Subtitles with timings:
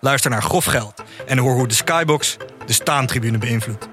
[0.00, 2.36] Luister naar Grof Geld en hoor hoe de Skybox
[2.66, 3.88] de staantribune beïnvloedt.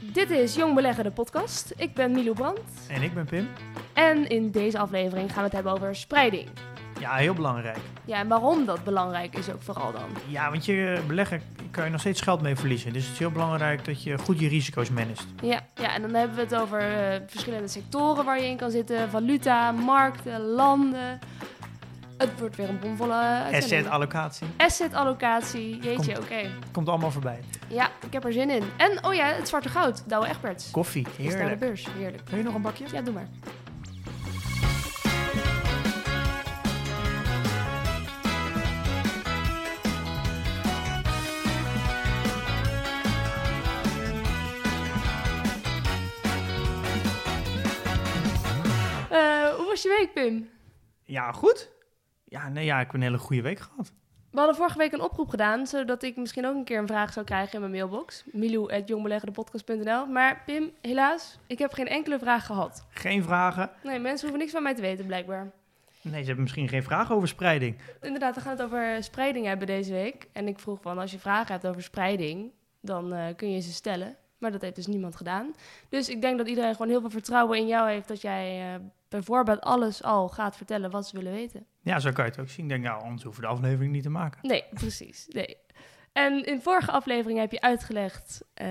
[0.00, 1.72] Dit is Jong Beleggen, de podcast.
[1.76, 2.60] Ik ben Milo Brandt.
[2.88, 3.48] En ik ben Pim.
[3.92, 6.48] En in deze aflevering gaan we het hebben over spreiding.
[7.00, 7.78] Ja, heel belangrijk.
[8.04, 10.08] Ja, en waarom dat belangrijk is ook vooral dan.
[10.26, 12.92] Ja, want je beleggen kan je nog steeds geld mee verliezen.
[12.92, 15.26] Dus het is heel belangrijk dat je goed je risico's managt.
[15.42, 18.70] Ja, ja en dan hebben we het over uh, verschillende sectoren waar je in kan
[18.70, 19.10] zitten.
[19.10, 21.18] Valuta, markten, landen.
[22.18, 24.46] Het wordt weer een bomvolle Asset-allocatie.
[24.56, 26.20] Asset-allocatie, jeetje, oké.
[26.20, 26.50] Okay.
[26.72, 27.40] Komt allemaal voorbij.
[27.68, 28.62] Ja, ik heb er zin in.
[28.76, 30.70] En, oh ja, het zwarte goud, Douwe Egberts.
[30.70, 31.42] Koffie, heerlijk.
[31.42, 32.28] Is de beurs, heerlijk.
[32.28, 32.84] Wil je nog een bakje?
[32.92, 33.28] Ja, doe maar.
[49.12, 50.50] Uh, hoe was je week, Pim?
[51.04, 51.76] Ja, goed.
[52.28, 53.92] Ja, nee, ja, ik heb een hele goede week gehad.
[54.30, 57.12] We hadden vorige week een oproep gedaan, zodat ik misschien ook een keer een vraag
[57.12, 58.24] zou krijgen in mijn mailbox.
[58.32, 62.86] milou.jongbeleggendepodcast.nl Maar Pim, helaas, ik heb geen enkele vraag gehad.
[62.90, 63.70] Geen vragen?
[63.82, 65.50] Nee, mensen hoeven niks van mij te weten, blijkbaar.
[66.02, 67.78] Nee, ze hebben misschien geen vragen over spreiding.
[68.00, 70.28] Inderdaad, we gaan het over spreiding hebben deze week.
[70.32, 72.50] En ik vroeg van, als je vragen hebt over spreiding,
[72.80, 74.16] dan uh, kun je ze stellen.
[74.38, 75.54] Maar dat heeft dus niemand gedaan.
[75.88, 78.80] Dus ik denk dat iedereen gewoon heel veel vertrouwen in jou heeft dat jij uh,
[79.08, 81.66] bijvoorbeeld alles al gaat vertellen wat ze willen weten.
[81.80, 82.64] Ja, zo kan je het ook zien.
[82.64, 84.48] Ik denk, nou, anders hoeven we de aflevering niet te maken.
[84.48, 85.26] Nee, precies.
[85.28, 85.56] Nee.
[86.12, 88.68] En in vorige aflevering heb je uitgelegd uh,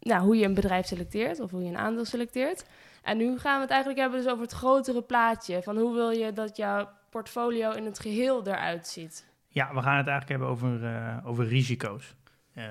[0.00, 2.64] nou, hoe je een bedrijf selecteert of hoe je een aandeel selecteert.
[3.02, 5.62] En nu gaan we het eigenlijk hebben dus over het grotere plaatje.
[5.62, 9.28] Van hoe wil je dat jouw portfolio in het geheel eruit ziet?
[9.48, 12.14] Ja, we gaan het eigenlijk hebben over, uh, over risico's.
[12.54, 12.64] Uh,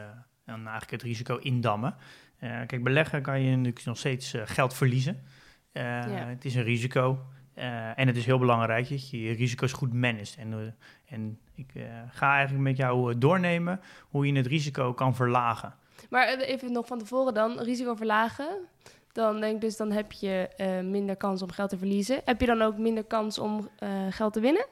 [0.46, 1.96] en eigenlijk het risico indammen.
[2.40, 5.24] kijk, beleggen kan je natuurlijk nog steeds geld verliezen.
[5.72, 6.08] Ja.
[6.08, 7.20] Het is een risico.
[7.60, 10.36] Uh, en het is heel belangrijk dat je je risico's goed managt.
[10.36, 10.58] En, uh,
[11.06, 11.72] en ik
[12.10, 15.74] ga eigenlijk met jou doornemen hoe je het risico kan verlagen.
[16.10, 18.48] Maar even nog van tevoren dan, risico verlagen.
[19.12, 20.50] Dan denk ik dus, dan heb je
[20.84, 22.22] minder kans om geld te verliezen.
[22.26, 23.70] Heb je dan ook minder kans om
[24.10, 24.66] geld te winnen?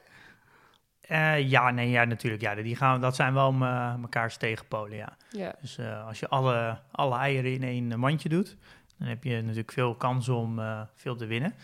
[1.48, 2.42] ja, nee, ja, natuurlijk.
[2.42, 3.54] Ja, die gaan, dat zijn wel
[4.02, 5.16] elkaars tegenpolen, ja.
[5.30, 5.54] ja.
[5.60, 8.56] Dus als je alle, alle eieren in één mandje doet,
[8.98, 10.60] dan heb je natuurlijk veel kans om
[10.94, 11.54] veel te winnen.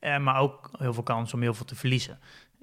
[0.00, 2.18] Uh, maar ook heel veel kans om heel veel te verliezen.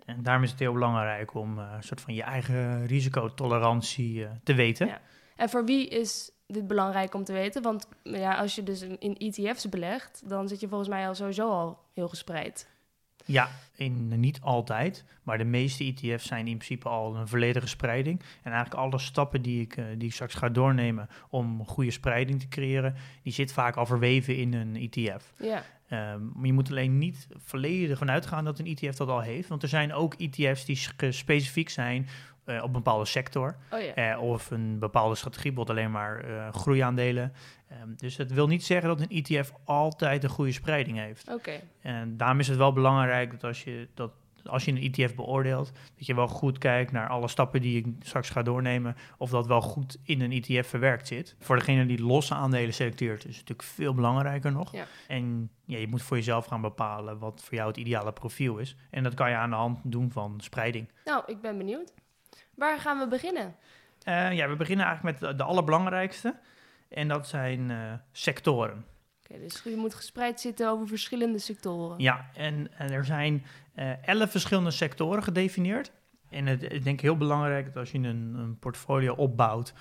[0.06, 4.54] En daarom is het heel belangrijk om uh, een soort van je eigen risicotolerantie te
[4.54, 4.88] weten.
[4.88, 5.02] Ja.
[5.36, 7.62] En voor wie is dit belangrijk om te weten?
[7.62, 11.50] Want ja, als je dus in ETF's belegt, dan zit je volgens mij al sowieso
[11.50, 12.70] al heel gespreid.
[13.28, 18.20] Ja, in, niet altijd, maar de meeste ETF's zijn in principe al een volledige spreiding.
[18.20, 22.48] En eigenlijk alle stappen die ik, die ik straks ga doornemen om goede spreiding te
[22.48, 25.34] creëren, die zit vaak al verweven in een ETF.
[25.38, 25.64] Ja.
[25.92, 29.48] Um, maar je moet alleen niet volledig vanuit gaan dat een ETF dat al heeft.
[29.48, 30.80] Want er zijn ook ETF's die
[31.12, 32.08] specifiek zijn
[32.46, 33.56] uh, op een bepaalde sector.
[33.72, 34.14] Oh ja.
[34.14, 37.34] uh, of een bepaalde strategie, bijvoorbeeld alleen maar uh, groeiaandelen.
[37.72, 41.34] Um, dus dat wil niet zeggen dat een ETF altijd een goede spreiding heeft.
[41.34, 41.60] Oké.
[41.82, 44.12] En daarom is het wel belangrijk dat als je dat
[44.48, 47.86] als je een ETF beoordeelt, dat je wel goed kijkt naar alle stappen die ik
[48.00, 51.36] straks ga doornemen, of dat wel goed in een ETF verwerkt zit.
[51.40, 54.72] Voor degene die losse aandelen selecteert, is het natuurlijk veel belangrijker nog.
[54.72, 54.86] Ja.
[55.08, 58.76] En ja, je moet voor jezelf gaan bepalen wat voor jou het ideale profiel is.
[58.90, 60.92] En dat kan je aan de hand doen van spreiding.
[61.06, 61.94] Nou, ik ben benieuwd.
[62.56, 63.56] Waar gaan we beginnen?
[64.08, 66.36] Uh, ja, we beginnen eigenlijk met de, de allerbelangrijkste.
[66.90, 68.86] En dat zijn uh, sectoren.
[69.24, 72.00] Okay, dus je moet gespreid zitten over verschillende sectoren.
[72.00, 75.92] Ja, en, en er zijn uh, elf verschillende sectoren gedefinieerd.
[76.30, 79.74] En het, ik denk heel belangrijk dat als je een, een portfolio opbouwt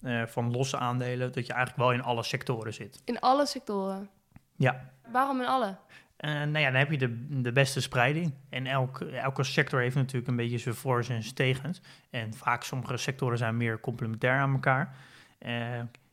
[0.00, 3.02] uh, van losse aandelen, dat je eigenlijk wel in alle sectoren zit.
[3.04, 4.08] In alle sectoren?
[4.56, 4.90] Ja.
[5.12, 5.76] Waarom in alle?
[6.20, 8.34] Uh, nou ja, dan heb je de, de beste spreiding.
[8.48, 11.80] En elk, elke sector heeft natuurlijk een beetje zijn voor's en zijn tegens.
[12.10, 14.96] En vaak sommige sectoren zijn meer complementair aan elkaar.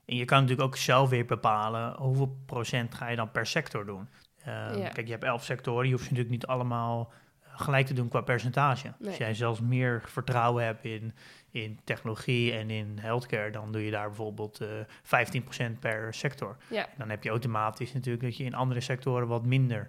[0.06, 3.86] En je kan natuurlijk ook zelf weer bepalen hoeveel procent ga je dan per sector
[3.86, 4.10] doen.
[4.48, 7.12] Uh, Kijk, je hebt elf sectoren, je hoeft ze natuurlijk niet allemaal
[7.44, 8.94] eh, gelijk te doen qua percentage.
[9.06, 11.14] Als jij zelfs meer vertrouwen hebt in,
[11.52, 15.28] in technologie en in healthcare, dan doe je daar bijvoorbeeld uh, eh,
[15.76, 16.58] 15% per sector.
[16.70, 16.88] Ja.
[16.98, 19.88] Dan heb je automatisch natuurlijk dat je in andere sectoren wat minder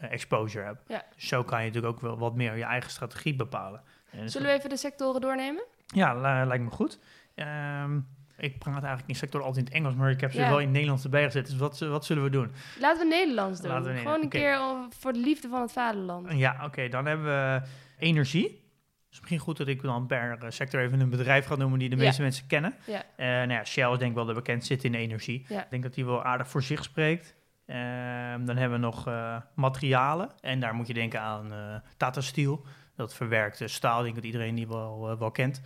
[0.00, 0.82] uh, exposure hebt.
[0.88, 1.04] Ja.
[1.14, 3.82] Dus zo kan je natuurlijk ook wel wat meer je eigen strategie bepalen.
[4.10, 5.64] En Zullen we even de sectoren doornemen?
[5.86, 6.98] Ja, li- lijkt me goed.
[7.34, 8.00] Ehm,
[8.38, 10.48] ik praat eigenlijk in sector altijd in het Engels, maar ik heb ze Ja.
[10.48, 11.46] wel in het Nederlands erbij gezet.
[11.46, 12.50] Dus wat, wat zullen we doen?
[12.80, 13.96] Laten we Nederlands doen.
[13.96, 14.58] Gewoon een keer
[14.98, 16.32] voor de liefde van het vaderland.
[16.32, 17.62] Ja, oké, dan hebben we
[17.98, 18.44] energie.
[18.44, 21.78] Het is misschien goed dat ik dan per eh, sector even een bedrijf ga noemen
[21.78, 22.02] die de Ja.
[22.02, 22.74] meeste mensen kennen.
[22.86, 23.02] Ja.
[23.16, 25.44] Eh, nou ja, Shell is denk ik wel de bekend zit in de energie.
[25.48, 25.62] Ja.
[25.62, 27.34] Ik denk dat die wel aardig voor zich spreekt.
[27.66, 30.30] Ehm, dan hebben we nog eh, materialen.
[30.40, 32.64] En daar moet je denken aan eh, Tata Steel.
[32.96, 35.62] Dat verwerkt staal, ik denk dat iedereen die wel, eh, wel kent.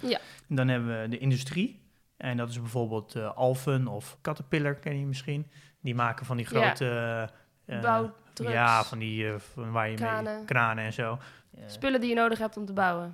[0.49, 1.81] En dan hebben we de industrie.
[2.21, 5.51] En dat is bijvoorbeeld eh, Alphen of Caterpillar, ken je misschien.
[5.81, 6.61] Die maken van die Ja.
[6.61, 7.31] grote...
[7.67, 8.53] eh, Bouwtrucks.
[8.53, 10.45] Ja, van die eh, van waar je mee...
[10.45, 10.85] Kranen.
[10.85, 11.19] En zo.
[11.57, 13.11] Eh, Spullen die je nodig hebt om te bouwen.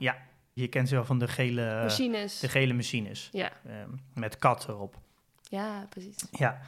[0.53, 2.41] je kent ze wel van de gele, Machines.
[2.41, 3.29] de gele machines.
[3.33, 3.51] Ja.
[3.67, 4.97] Ehm, met kat erop.
[5.43, 6.17] ja, precies.
[6.31, 6.59] Ja.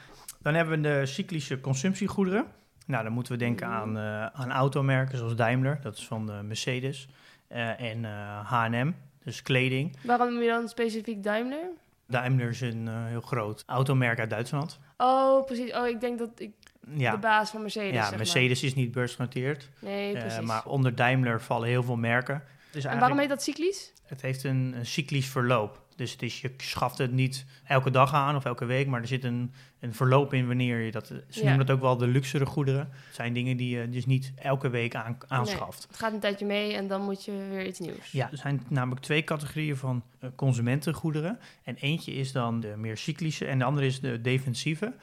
[0.41, 2.45] Dan hebben we de cyclische consumptiegoederen.
[2.85, 3.75] Nou, dan moeten we denken Mhm.
[3.77, 5.79] aan, eh, aan automerken zoals Daimler.
[5.81, 7.07] Dat is van eh, Mercedes.
[7.47, 8.91] Eh, en eh, H&M,
[9.23, 9.97] dus kleding.
[10.03, 11.69] Waarom je dan specifiek Daimler?
[12.09, 14.79] Daimler is een eh, heel groot automerk uit Duitsland.
[14.97, 15.73] Oh, precies.
[15.73, 18.17] Oh, ik denk dat ik de baas van Mercedes ja zeg maar.
[18.17, 19.69] Mercedes is niet beursgenoteerd.
[19.79, 20.47] Nee, eh, precies.
[20.47, 22.43] maar onder Daimler vallen heel veel merken.
[22.71, 23.93] Dus en waarom heet dat cyclisch?
[24.05, 25.81] Het heeft een, een cyclisch verloop.
[25.99, 29.07] Dus het is, je schaft het niet elke dag aan of elke week, maar er
[29.07, 31.07] zit een, een verloop in wanneer je dat.
[31.07, 31.47] Ze Ja.
[31.47, 32.79] noemen dat ook wel de luxere goederen.
[33.05, 35.85] Het zijn dingen die je dus niet elke week aan, aanschaft.
[35.87, 38.11] Het gaat een tijdje mee en dan moet je weer iets nieuws.
[38.11, 41.39] Ja, er zijn namelijk twee categorieën van eh, consumentengoederen.
[41.63, 44.85] En eentje is dan de meer cyclische en de andere is de defensieve.
[44.85, 44.93] En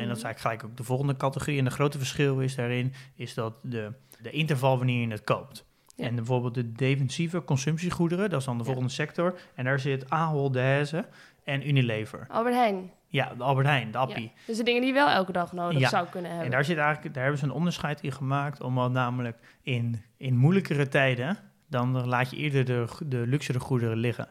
[0.00, 0.08] Mhm.
[0.08, 1.58] dat is eigenlijk gelijk ook de volgende categorie.
[1.58, 5.64] En de grote verschil is daarin is dat de, de interval wanneer je het koopt.
[5.96, 6.04] Ja.
[6.06, 8.64] En bijvoorbeeld de defensieve consumptiegoederen, dat is dan de Ja.
[8.66, 9.38] volgende sector.
[9.54, 11.06] En daar zit Ahold Delhaize
[11.44, 12.26] en Unilever.
[12.28, 12.90] Albert Heijn.
[13.08, 14.22] Ja, de Albert Heijn, de Appie.
[14.24, 14.30] Ja.
[14.46, 16.46] Dus de dingen die je wel elke dag nodig zou kunnen hebben.
[16.46, 20.36] En daar, zit eigenlijk, daar hebben ze een onderscheid in gemaakt, omdat namelijk in, in
[20.36, 21.38] moeilijkere tijden,
[21.68, 24.28] dan laat je eerder de, de luxere goederen liggen.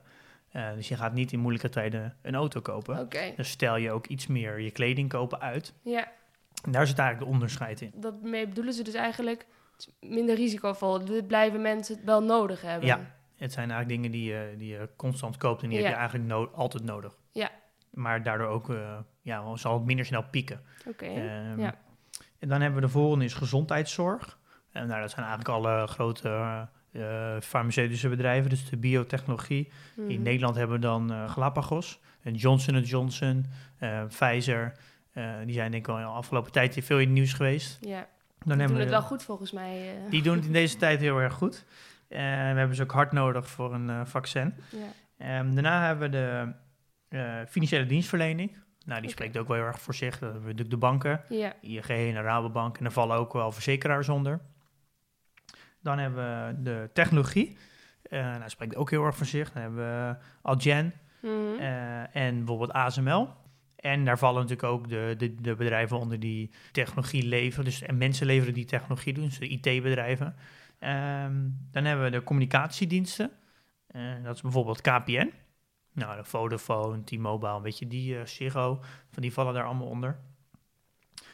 [0.52, 3.00] Eh, dus je gaat niet in moeilijke tijden een auto kopen.
[3.00, 5.74] Oké, Dus stel je ook iets meer je kleding kopen uit.
[5.84, 6.08] ja.
[6.64, 7.92] En daar zit eigenlijk de onderscheid in.
[7.96, 9.46] Daarmee bedoelen ze dus eigenlijk
[10.00, 11.06] minder risicovol.
[11.06, 12.88] Dit blijven mensen het wel nodig hebben.
[12.88, 13.00] Ja.
[13.36, 15.84] Het zijn eigenlijk dingen die je, die je constant koopt en die Ja.
[15.84, 17.18] heb je eigenlijk no- altijd nodig.
[17.32, 17.50] Ja.
[17.92, 20.62] Maar daardoor ook uh, ja, zal het minder snel pieken.
[20.88, 21.76] Oké, Ehm, ja.
[22.40, 24.40] En dan hebben we de volgende is gezondheidszorg.
[24.72, 26.30] En nou, dat zijn eigenlijk alle grote
[26.92, 29.72] uh, farmaceutische bedrijven, dus de biotechnologie.
[29.96, 30.10] Mhm.
[30.10, 33.46] In Nederland hebben we dan uh, Galapagos, en Johnson Johnson,
[34.08, 34.74] Pfizer.
[35.46, 37.78] die zijn denk ik al in de afgelopen tijd veel in het nieuws geweest.
[37.82, 38.08] Ja,
[38.46, 39.96] dan die doen het wel goed volgens mij.
[40.04, 40.10] uh.
[40.10, 41.66] Die doen het in deze tijd heel erg goed.
[42.08, 44.54] we hebben ze ook hard nodig voor een uh, vaccin.
[45.18, 45.40] Ja.
[45.40, 48.52] Um, daarna hebben we de financiële dienstverlening.
[48.86, 49.10] Nou, die okay.
[49.10, 50.12] spreekt ook wel heel erg voor zich.
[50.12, 51.54] Dat hebben we natuurlijk de banken, ja.
[51.62, 52.78] ING en Rabobank.
[52.78, 54.40] En daar vallen ook wel verzekeraars onder.
[55.82, 57.58] Dan hebben we de technologie.
[58.10, 59.52] Uh, nou, dat spreekt ook heel erg voor zich.
[59.52, 61.60] Dan hebben we Algen mm -hmm.
[61.60, 63.30] uh, en bijvoorbeeld ASML.
[63.84, 67.66] En daar vallen natuurlijk ook de, de, de, bedrijven onder die technologie leveren.
[67.66, 70.36] Dus, en mensen leveren die technologie doen, dus de IT-bedrijven.
[70.80, 73.32] Um, dan hebben we de communicatiediensten.
[73.92, 75.32] Uh, dat is bijvoorbeeld KPN.
[75.94, 78.52] Nou, de Vodafone, T-Mobile, weet je, die uh,
[79.10, 80.20] van die vallen daar allemaal onder.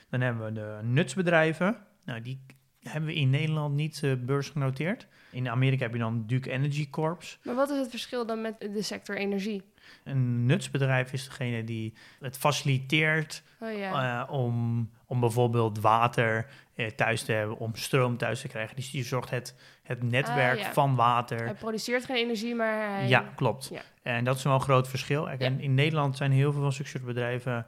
[0.09, 1.77] Dan hebben we de nutsbedrijven.
[2.05, 2.45] Nou, die
[2.83, 5.07] hebben we in Nederland niet uh, beursgenoteerd.
[5.31, 7.39] In Amerika heb je dan Duke Energy Corps.
[7.43, 9.63] Maar wat is het verschil dan met de sector energie?
[10.03, 14.21] Een nutsbedrijf is degene die het faciliteert oh, ja.
[14.21, 18.75] uh, om, om bijvoorbeeld water uh, thuis te hebben, om stroom thuis te krijgen.
[18.75, 20.73] Dus die zorgt het, het netwerk ah, ja.
[20.73, 21.43] van water.
[21.43, 23.07] Hij produceert geen energie, maar hij...
[23.07, 23.69] Ja, klopt.
[23.71, 23.81] Ja.
[24.01, 25.29] En dat is wel een groot verschil.
[25.29, 27.65] En in Nederland zijn heel veel van zulke soort bedrijven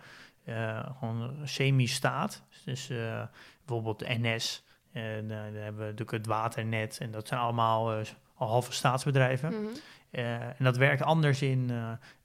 [1.00, 2.44] gewoon semi-staat.
[2.66, 2.92] Dus
[3.66, 6.98] bijvoorbeeld de NS, en dan hebben we natuurlijk het waternet.
[7.02, 8.04] En dat zijn allemaal
[8.36, 9.50] al halve staatsbedrijven.
[9.54, 9.74] Mm -hmm.
[10.12, 11.72] Uh, en dat werkt anders in,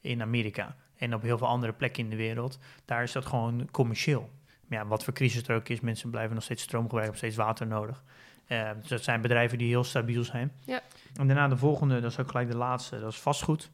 [0.00, 2.58] in Amerika en op heel veel andere plekken in de wereld.
[2.84, 4.30] Daar is dat gewoon commercieel.
[4.66, 7.22] Maar ja, wat voor crisis er ook is, mensen blijven nog steeds stroom gebruiken, nog
[7.22, 8.02] steeds water nodig.
[8.48, 10.52] Uh, dus dat zijn bedrijven die heel stabiel zijn.
[10.64, 10.80] Ja.
[11.14, 13.70] En daarna de volgende, dat is ook gelijk de laatste, dat is vastgoed.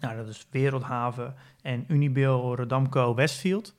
[0.00, 3.74] Nou, dat is Wereldhaven en Unibail Rodamco Westfield.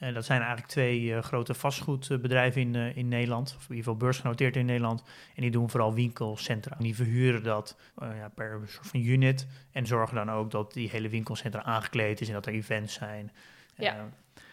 [0.00, 3.76] Uh, dat zijn eigenlijk twee uh, grote vastgoedbedrijven in, uh, in Nederland, of in ieder
[3.76, 5.02] geval beursgenoteerd in Nederland.
[5.34, 6.76] En die doen vooral winkelcentra.
[6.76, 10.90] En die verhuren dat ja, per soort van unit en zorgen dan ook dat die
[10.90, 13.32] hele winkelcentra aangekleed is en dat er events zijn.
[13.76, 14.08] Ja,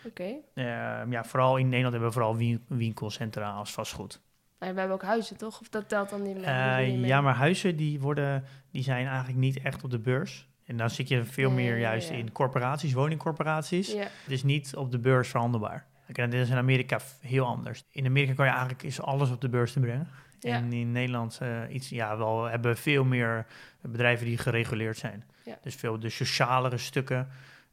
[0.06, 0.42] oké.
[0.54, 1.06] Okay.
[1.10, 4.22] ja, vooral in Nederland hebben we vooral win winkelcentra als vastgoed.
[4.60, 5.60] Maar we hebben ook huizen, toch?
[5.60, 6.48] Of dat telt dan niet meer?
[6.48, 10.47] Uh, ja, maar huizen die worden, die zijn eigenlijk niet echt op de beurs.
[10.68, 13.94] En dan zit je veel meer juist in corporaties, woningcorporaties.
[13.94, 15.86] Het is niet op de beurs verhandelbaar.
[16.12, 17.84] Kijk, dit is in Amerika heel anders.
[17.90, 20.08] In Amerika kan je eigenlijk is alles op de beurs te brengen.
[20.40, 20.56] Ja.
[20.56, 23.46] En in Nederland eh, iets, ja, wel hebben veel meer
[23.82, 25.26] bedrijven die gereguleerd zijn.
[25.44, 25.58] Ja.
[25.62, 27.28] Dus veel de socialere stukken,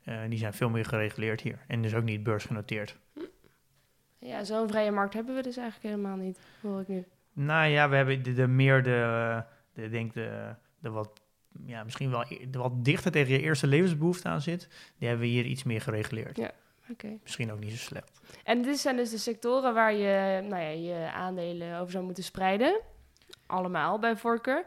[0.04, 1.58] eh, die zijn veel meer gereguleerd hier.
[1.66, 2.96] En dus ook niet beursgenoteerd.
[4.18, 7.04] Ja, zo'n vrije markt hebben we dus eigenlijk helemaal niet, hoor ik nu.
[7.32, 11.20] Nou ja, we hebben de, de meer de, de, denk de, de wat,
[11.66, 14.68] ja, misschien wel e- wat dichter tegen je eerste levensbehoefte aan zit.
[14.98, 16.36] Die hebben we hier iets meer gereguleerd.
[16.36, 16.50] Ja.
[17.22, 18.20] Misschien ook niet zo slecht.
[18.44, 22.24] En dit zijn dus de sectoren waar je nou ja, je aandelen over zou moeten
[22.24, 22.80] spreiden.
[23.46, 24.64] Allemaal bij voorkeur.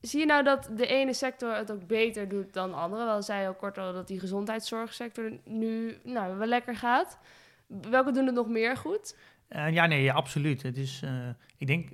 [0.00, 3.04] Zie je nou dat de ene sector het ook beter doet dan de andere?
[3.04, 7.18] Wel zei je al kort al dat die gezondheidszorgsector nu nou, wel lekker gaat.
[7.66, 9.16] Welke doen het nog meer goed?
[9.48, 10.62] Eh, ja, nee, ja, absoluut.
[10.62, 11.88] Het is, eh, ik denk,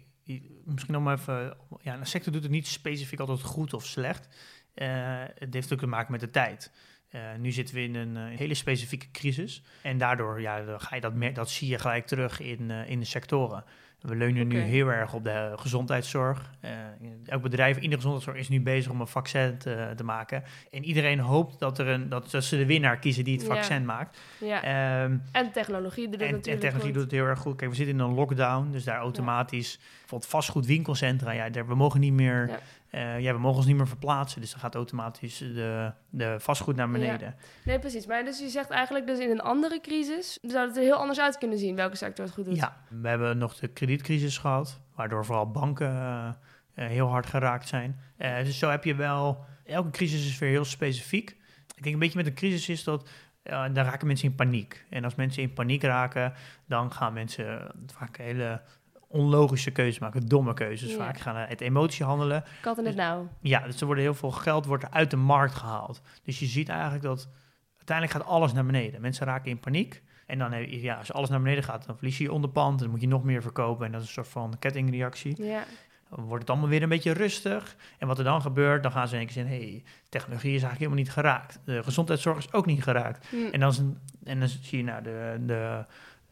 [0.64, 4.28] misschien om even, ja, een sector doet het niet specifiek altijd goed of slecht.
[4.74, 6.72] Eh, het heeft ook te maken met de tijd.
[7.08, 9.62] Eh, nu zitten we in een eh, hele specifieke crisis.
[9.82, 13.64] En daardoor ja, ga je dat, dat zie je gelijk terug in, in de sectoren.
[14.00, 16.50] We leunen nu heel erg op de gezondheidszorg.
[16.60, 16.70] Eh,
[17.26, 20.42] elk bedrijf in de gezondheidszorg is nu bezig om een vaccin te, te maken.
[20.70, 23.54] En iedereen hoopt dat, er een, dat, dat ze de winnaar kiezen die het Ja.
[23.54, 24.18] vaccin maakt.
[24.40, 24.62] Ja.
[24.62, 26.92] Ehm, en technologie doet het en, technologie goed.
[26.92, 27.56] doet het heel erg goed.
[27.56, 29.78] Kijk, we zitten in een lockdown, dus daar automatisch...
[29.98, 32.60] Bijvoorbeeld vastgoedwinkelcentra, ja, daar, we mogen niet meer...
[32.90, 33.14] Ja.
[33.16, 33.32] Ja.
[33.32, 34.40] we mogen ons niet meer verplaatsen.
[34.40, 37.34] Dus dan gaat automatisch de, de vastgoed naar beneden.
[37.64, 38.06] Nee, precies.
[38.06, 41.20] Maar dus je zegt eigenlijk dus in een andere crisis zou het er heel anders
[41.20, 42.56] uit kunnen zien welke sector het goed doet.
[42.56, 46.28] Ja, we hebben nog de kredietcrisis gehad, waardoor vooral banken eh,
[46.74, 48.00] eh, heel hard geraakt zijn.
[48.16, 49.44] Eh, dus zo heb je wel...
[49.64, 51.30] Elke crisis is weer heel specifiek.
[51.76, 53.08] Ik denk een beetje met een crisis is dat...
[53.42, 54.84] eh, dan raken mensen in paniek.
[54.90, 56.32] En als mensen in paniek raken,
[56.66, 58.62] dan gaan mensen vaak hele
[59.08, 60.96] onlogische keuzes maken, domme keuzes Ja.
[60.96, 61.18] vaak.
[61.20, 62.44] Gaan uit emotie handelen.
[62.60, 63.28] Kat in het nauw.
[63.40, 66.00] Ja, dus er worden heel veel geld wordt uit de markt gehaald.
[66.22, 67.28] Dus je ziet eigenlijk dat
[67.76, 69.00] uiteindelijk gaat alles naar beneden.
[69.00, 70.02] Mensen raken in paniek.
[70.26, 72.78] En dan, je- ja, als alles naar beneden gaat, dan verlies je je onderpand.
[72.78, 73.86] Dan moet je nog meer verkopen.
[73.86, 75.42] En dat is een soort van kettingreactie.
[75.44, 75.64] Ja.
[76.10, 77.76] Dan wordt het allemaal weer een beetje rustig.
[77.98, 79.54] En wat er dan gebeurt, dan gaan ze in één keer zeggen...
[79.60, 81.60] hé, hey, technologie is eigenlijk helemaal niet geraakt.
[81.64, 83.26] De gezondheidszorg is ook niet geraakt.
[83.28, 83.36] Hm.
[83.52, 85.84] En dan, en dan zie je, nou, de, de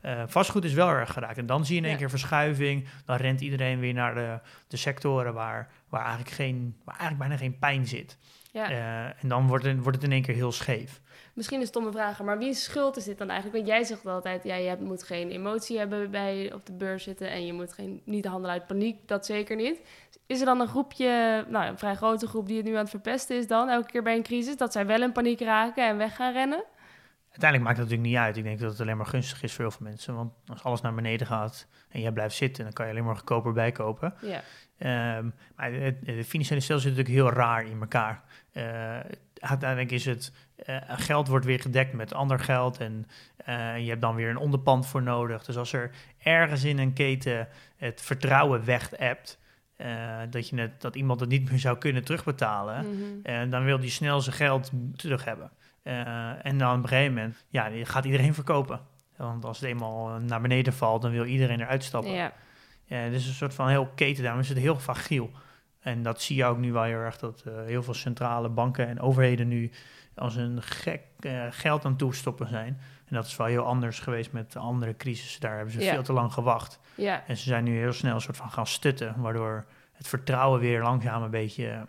[0.06, 1.38] eh, vastgoed is wel erg geraakt.
[1.38, 1.98] En dan zie je in één Ja.
[2.00, 2.88] keer verschuiving.
[3.04, 7.42] Dan rent iedereen weer naar de, de sectoren waar, waar, eigenlijk geen, waar eigenlijk bijna
[7.42, 8.18] geen pijn zit.
[8.52, 8.70] ja.
[8.70, 11.00] Eh, en dan wordt het, wordt het in één keer heel scheef.
[11.34, 13.56] Misschien een stomme vraag, maar wie schuld is dit dan eigenlijk?
[13.64, 17.30] Want jij zegt altijd, ja, je moet geen emotie hebben bij op de beurs zitten
[17.30, 19.80] en je moet geen, niet handelen uit paniek, dat zeker niet.
[20.26, 22.90] Is er dan een groepje, nou een vrij grote groep die het nu aan het
[22.90, 25.96] verpesten is dan, elke keer bij een crisis, dat zij wel in paniek raken en
[25.96, 26.64] weg gaan rennen?
[27.36, 28.36] Uiteindelijk maakt het natuurlijk niet uit.
[28.36, 30.14] Ik denk dat het alleen maar gunstig is voor heel veel mensen.
[30.14, 33.16] Want als alles naar beneden gaat en jij blijft zitten, dan kan je alleen maar
[33.16, 34.14] goedkoper bijkopen.
[34.22, 34.42] Ja,
[34.78, 38.22] Ehm, maar het, het financiële stelsel zit natuurlijk heel raar in elkaar.
[38.52, 38.98] Eh,
[39.38, 44.00] uiteindelijk is het, eh, geld wordt weer gedekt met ander geld en eh, je hebt
[44.00, 45.44] dan weer een onderpand voor nodig.
[45.44, 49.38] Dus als er ergens in een keten het vertrouwen weg hebt,
[49.76, 52.86] eh, dat, je het, dat iemand het niet meer zou kunnen terugbetalen,
[53.22, 53.50] Mhm.
[53.50, 55.50] dan wil die snel zijn geld terug hebben.
[55.86, 58.80] Eh, en dan op een gegeven moment ja, gaat iedereen verkopen.
[59.16, 62.10] Want als het eenmaal eh, naar beneden valt, dan wil iedereen eruit stappen.
[62.12, 62.32] ja.
[62.84, 65.30] Ja, het is een soort van heel keten, daarom is het heel fragiel.
[65.80, 68.86] En dat zie je ook nu wel heel erg, dat eh, heel veel centrale banken
[68.88, 69.70] en overheden nu
[70.14, 71.00] als een gek
[71.50, 72.78] geld aan toestoppen zijn.
[73.08, 75.40] En dat is wel heel anders geweest met de andere crisissen.
[75.40, 75.92] Daar hebben ze Ja.
[75.92, 76.80] veel te lang gewacht.
[76.94, 77.22] ja.
[77.26, 80.82] En ze zijn nu heel snel een soort van gaan stutten, waardoor het vertrouwen weer
[80.82, 81.86] langzaam een beetje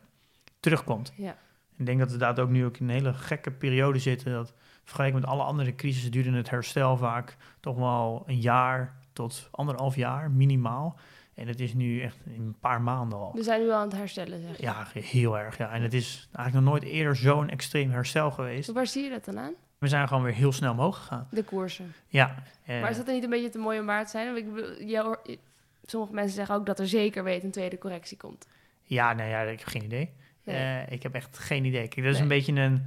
[0.60, 1.14] terugkomt.
[1.16, 1.36] ja.
[1.78, 4.32] Ik denk dat we daar ook nu ook in een hele gekke periode zitten.
[4.32, 4.54] Dat
[4.84, 9.96] vergeleken met alle andere crisissen duurde het herstel vaak toch wel een jaar tot anderhalf
[9.96, 11.00] jaar minimaal.
[11.34, 13.32] En het is nu echt in een paar maanden al.
[13.36, 14.64] We zijn nu al aan het herstellen, zeg je.
[14.64, 15.58] Ja, heel erg.
[15.58, 15.72] Ja.
[15.72, 18.72] En het is eigenlijk nog nooit eerder zo'n extreem herstel geweest.
[18.72, 19.54] Waar zie je dat dan aan?
[19.78, 21.28] We zijn gewoon weer heel snel omhoog gegaan.
[21.32, 21.94] De koersen.
[22.08, 22.36] Ja.
[22.66, 24.26] eh, Maar is dat er niet een beetje te mooi om waar te zijn?
[24.26, 25.16] Want Ik bedoel,
[25.86, 28.48] sommige mensen zeggen ook dat er zeker weet een tweede correctie komt.
[28.84, 30.10] Ja, nou ja, ik heb geen idee.
[30.48, 30.84] Nee.
[30.86, 31.88] Eh, ik heb echt geen idee.
[31.88, 32.22] Kijk, dat is Nee.
[32.22, 32.86] een beetje een...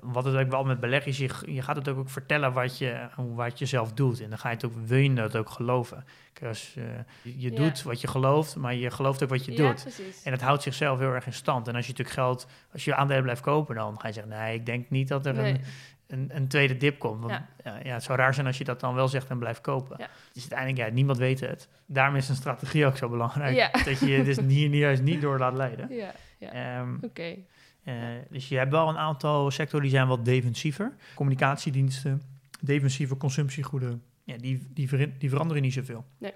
[0.00, 2.78] Wat het ook wel met beleggen is, je, je gaat het ook, ook vertellen wat
[2.78, 4.20] je, wat je zelf doet.
[4.22, 6.04] En dan ga je het ook, wil je dat ook geloven.
[6.32, 6.84] Kijk, als, eh,
[7.22, 7.56] je Ja.
[7.56, 9.82] doet wat je gelooft, maar je gelooft ook wat je ja, doet.
[9.82, 10.22] precies.
[10.22, 11.68] En het houdt zichzelf heel erg in stand.
[11.68, 14.54] En als je natuurlijk geld, als je aandelen blijft kopen, dan ga je zeggen, nee,
[14.54, 15.52] ik denk niet dat er Nee.
[15.52, 15.60] een,
[16.06, 17.20] een, een tweede dip komt.
[17.20, 17.78] Want Ja.
[17.82, 17.92] ja.
[17.92, 19.96] Het zou raar zijn als je dat dan wel zegt en blijft kopen.
[20.32, 21.68] Dus uiteindelijk, ja, niemand weet het.
[21.86, 23.84] Daarom is een strategie ook zo belangrijk.
[23.84, 25.94] Dat je je dus niet- juist niet door laat leiden.
[25.94, 26.52] Ja, ja.
[26.80, 27.36] Ehm, Oké.
[27.84, 27.94] eh,
[28.30, 30.92] dus je hebt wel een aantal sectoren die zijn wat defensiever.
[31.14, 32.22] Communicatiediensten,
[32.60, 34.02] defensieve consumptiegoederen.
[34.24, 36.04] Ja, die, die, ver- die veranderen niet zoveel.
[36.18, 36.32] Nee.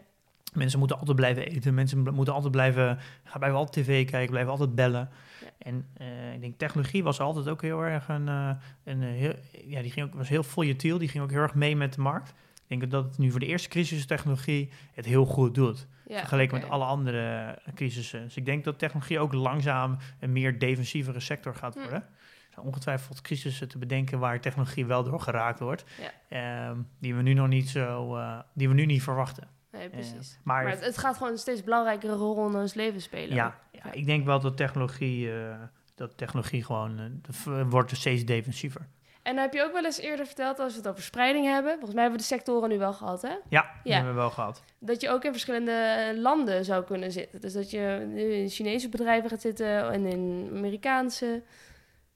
[0.55, 1.75] Mensen moeten altijd blijven eten.
[1.75, 5.09] Mensen moeten altijd blijven, gaan blijven altijd tv kijken, blijven altijd bellen.
[5.41, 5.47] Ja.
[5.59, 8.51] En eh, ik denk technologie was altijd ook heel erg een, eh,
[8.85, 9.35] een heel,
[9.67, 10.99] ja, die ging ook, was heel volatiel.
[10.99, 12.35] Die ging ook heel erg mee met de markt.
[12.67, 15.87] Ik denk dat het nu voor de eerste crisistechnologie het heel goed doet.
[16.07, 18.23] Ja, vergeleken met alle andere crisissen.
[18.23, 21.81] Dus ik denk dat technologie ook langzaam een meer defensievere sector gaat Hm.
[21.81, 21.99] worden.
[22.03, 25.85] Er zijn ongetwijfeld crisissen te bedenken waar technologie wel door geraakt wordt.
[26.29, 29.49] Ehm, die we nu nog niet zo, eh, die we nu niet verwachten.
[29.73, 30.33] Nee, precies.
[30.35, 33.35] Eh, maar maar het, het gaat gewoon een steeds belangrijkere rol in ons leven spelen.
[33.35, 35.55] ja, ja, ik denk wel dat technologie, eh,
[35.95, 37.21] dat technologie gewoon
[37.69, 38.89] wordt steeds defensiever.
[39.25, 41.73] En dan heb je ook wel eens eerder verteld, als we het over spreiding hebben,
[41.73, 43.35] volgens mij hebben we de sectoren nu wel gehad, hè?
[43.49, 44.63] Ja, die hebben we wel gehad.
[44.79, 47.41] Dat je ook in verschillende eh, landen zou kunnen zitten.
[47.41, 51.43] Dus dat je nu in Chinese bedrijven gaat zitten en in Amerikaanse.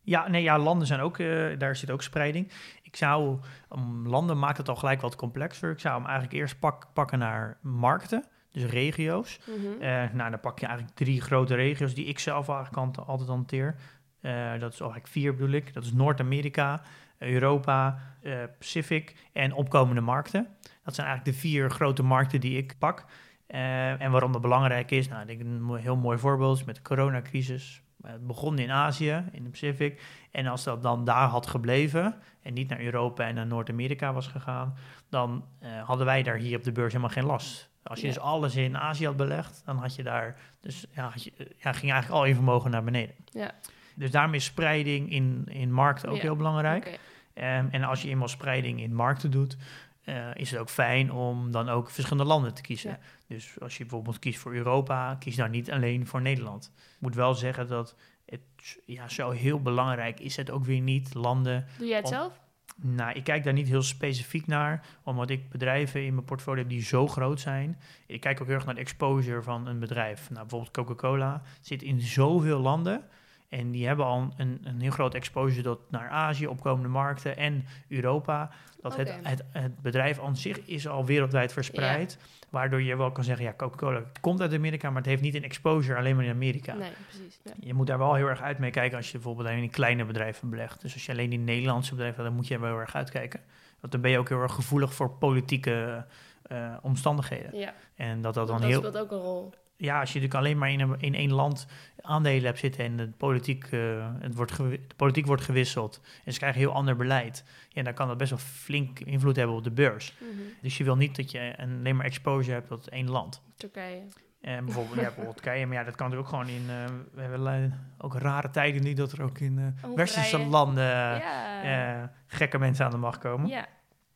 [0.03, 2.53] Ja, nee, ja, landen zijn ook, eh, daar zit ook spreiding.
[2.83, 3.39] Ik zou,
[3.69, 5.71] om landen maakt het al gelijk wat complexer.
[5.71, 9.41] Ik zou hem eigenlijk eerst pak, pakken naar markten, dus regio's.
[9.81, 13.77] Eh, nou, dan pak je eigenlijk drie grote regio's die ik zelf eigenlijk altijd hanteer.
[14.21, 15.75] Eh, dat is eigenlijk vier bedoel ik.
[15.75, 16.83] Dat is Noord-Amerika,
[17.19, 20.47] Europa, eh, Pacific en opkomende markten.
[20.85, 23.05] Dat zijn eigenlijk de vier grote markten die ik pak.
[23.47, 26.75] Eh, en waarom dat belangrijk is, nou, ik denk een heel mooi voorbeeld is met
[26.77, 27.83] de coronacrisis.
[28.03, 30.03] Het begon in Azië, in de Pacific.
[30.31, 34.27] En als dat dan daar had gebleven en niet naar Europa en naar Noord-Amerika was
[34.27, 34.75] gegaan,
[35.09, 35.45] dan
[35.85, 37.71] hadden wij daar hier op de beurs helemaal geen last.
[37.83, 38.13] Als je Ja.
[38.13, 41.73] dus alles in Azië had belegd, dan had je daar, dus ja, had je, ja,
[41.73, 43.15] ging eigenlijk al je vermogen naar beneden.
[43.25, 43.51] Ja.
[43.99, 46.99] Dus daarom is spreiding in, in markten ook Ja, heel belangrijk.
[47.35, 49.57] Ehm, en als je eenmaal spreiding in markten doet,
[50.05, 52.91] eh, is het ook fijn om dan ook verschillende landen te kiezen.
[52.91, 52.99] Ja.
[53.27, 56.73] Dus als je bijvoorbeeld kiest voor Europa, kies dan niet alleen voor Nederland.
[56.77, 58.41] Ik moet wel zeggen dat het
[58.87, 61.67] ja, zo heel belangrijk is het ook weer niet landen.
[61.79, 62.41] Doe jij het Om- zelf?
[62.83, 66.71] Nou, ik kijk daar niet heel specifiek naar, omdat ik bedrijven in mijn portfolio heb
[66.71, 67.79] die zo groot zijn.
[68.07, 70.31] Ik kijk ook heel erg naar de exposure van een bedrijf.
[70.31, 73.03] Nou, bijvoorbeeld Coca-Cola zit in zoveel landen.
[73.49, 77.65] En die hebben al een, een heel groot exposure tot naar Azië, opkomende markten en
[77.89, 78.51] Europa.
[78.81, 82.19] Dat het, het, het bedrijf aan zich is al wereldwijd verspreid.
[82.51, 85.45] Waardoor je wel kan zeggen, ja, Coca-Cola komt uit Amerika, maar het heeft niet een
[85.45, 86.75] exposure alleen maar in Amerika.
[86.75, 87.41] Nee, precies.
[87.45, 87.53] Ja.
[87.61, 90.05] Je moet daar wel heel erg uit mee kijken als je bijvoorbeeld alleen in kleine
[90.05, 90.81] bedrijven belegt.
[90.81, 93.41] Dus als je alleen in Nederlandse bedrijven, dan moet je er wel heel erg uitkijken.
[93.81, 96.07] Want dan ben je ook heel erg gevoelig voor politieke
[96.43, 97.59] eh, omstandigheden.
[97.59, 97.75] ja.
[97.95, 98.79] En dat dat dan dat heel.
[98.79, 99.53] speelt ook een rol.
[99.81, 101.67] Ja, als je natuurlijk alleen maar in, een, in één land
[102.01, 106.39] aandelen hebt zitten en de politiek, eh, het wordt de politiek wordt gewisseld en ze
[106.39, 109.71] krijgen heel ander beleid, ja, dan kan dat best wel flink invloed hebben op de
[109.71, 110.15] beurs.
[110.19, 110.31] Mhm.
[110.63, 113.43] Dus je wil niet dat je een- alleen maar exposure hebt tot één land.
[113.57, 114.03] Turkije.
[114.41, 117.21] En bijvoorbeeld, ja, bijvoorbeeld Turkije, maar ja, dat kan natuurlijk ook gewoon in, eh, we
[117.21, 119.95] hebben ook rare tijden nu dat er ook in Hongarije.
[119.97, 122.13] westerse landen ja.
[122.27, 123.49] gekke mensen aan de macht komen.
[123.49, 123.67] ja.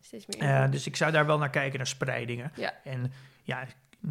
[0.00, 0.48] Steeds meer.
[0.50, 0.72] Invloed.
[0.72, 2.52] dus ik zou daar wel naar kijken, naar spreidingen.
[2.54, 2.72] Ja.
[2.84, 3.64] En ja,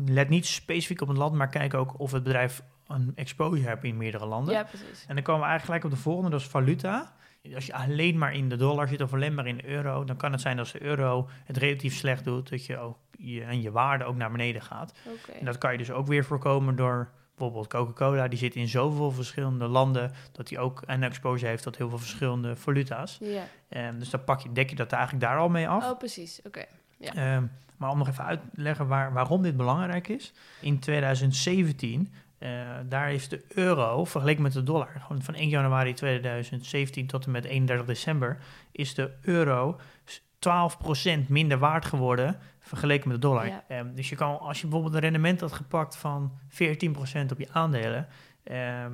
[0.06, 3.84] let niet specifiek op het land, maar kijk ook of het bedrijf een exposure heeft
[3.84, 4.54] in meerdere landen.
[4.54, 5.06] ja, precies.
[5.08, 7.14] En dan komen we eigenlijk gelijk op de volgende, dat is valuta.
[7.56, 10.18] Als je alleen maar in de dollar zit of alleen maar in de euro, dan
[10.18, 13.44] kan het zijn dat als de euro het relatief slecht doet, dat je ook je,
[13.44, 14.94] en je waarde ook naar beneden gaat.
[15.06, 15.32] Oké.
[15.32, 19.12] En dat kan je dus ook weer voorkomen door bijvoorbeeld Coca-Cola, die zit in zoveel
[19.12, 23.18] verschillende landen, dat die ook een exposure heeft tot heel veel verschillende valuta's.
[23.22, 23.44] Ja.
[23.70, 25.92] Ehm, dus dan pak je, dek je dat eigenlijk daar al mee af.
[25.92, 26.42] Oh, precies.
[26.46, 26.66] Oké.
[26.98, 27.14] ja.
[27.14, 27.46] Ehm,
[27.82, 30.34] maar om nog even uit te leggen waar, waarom dit belangrijk is.
[30.62, 32.50] In 2017, eh,
[32.90, 37.32] daar is de euro vergeleken met de dollar, gewoon van 1 januari 2017 tot en
[37.32, 38.38] met 31 december,
[38.72, 43.48] is de euro s- 12% minder waard geworden vergeleken met de dollar.
[43.48, 43.64] Ja.
[43.68, 47.48] Ehm, dus je kan, als je bijvoorbeeld een rendement had gepakt van 14% op je
[47.52, 48.08] aandelen,
[48.44, 48.92] ehm,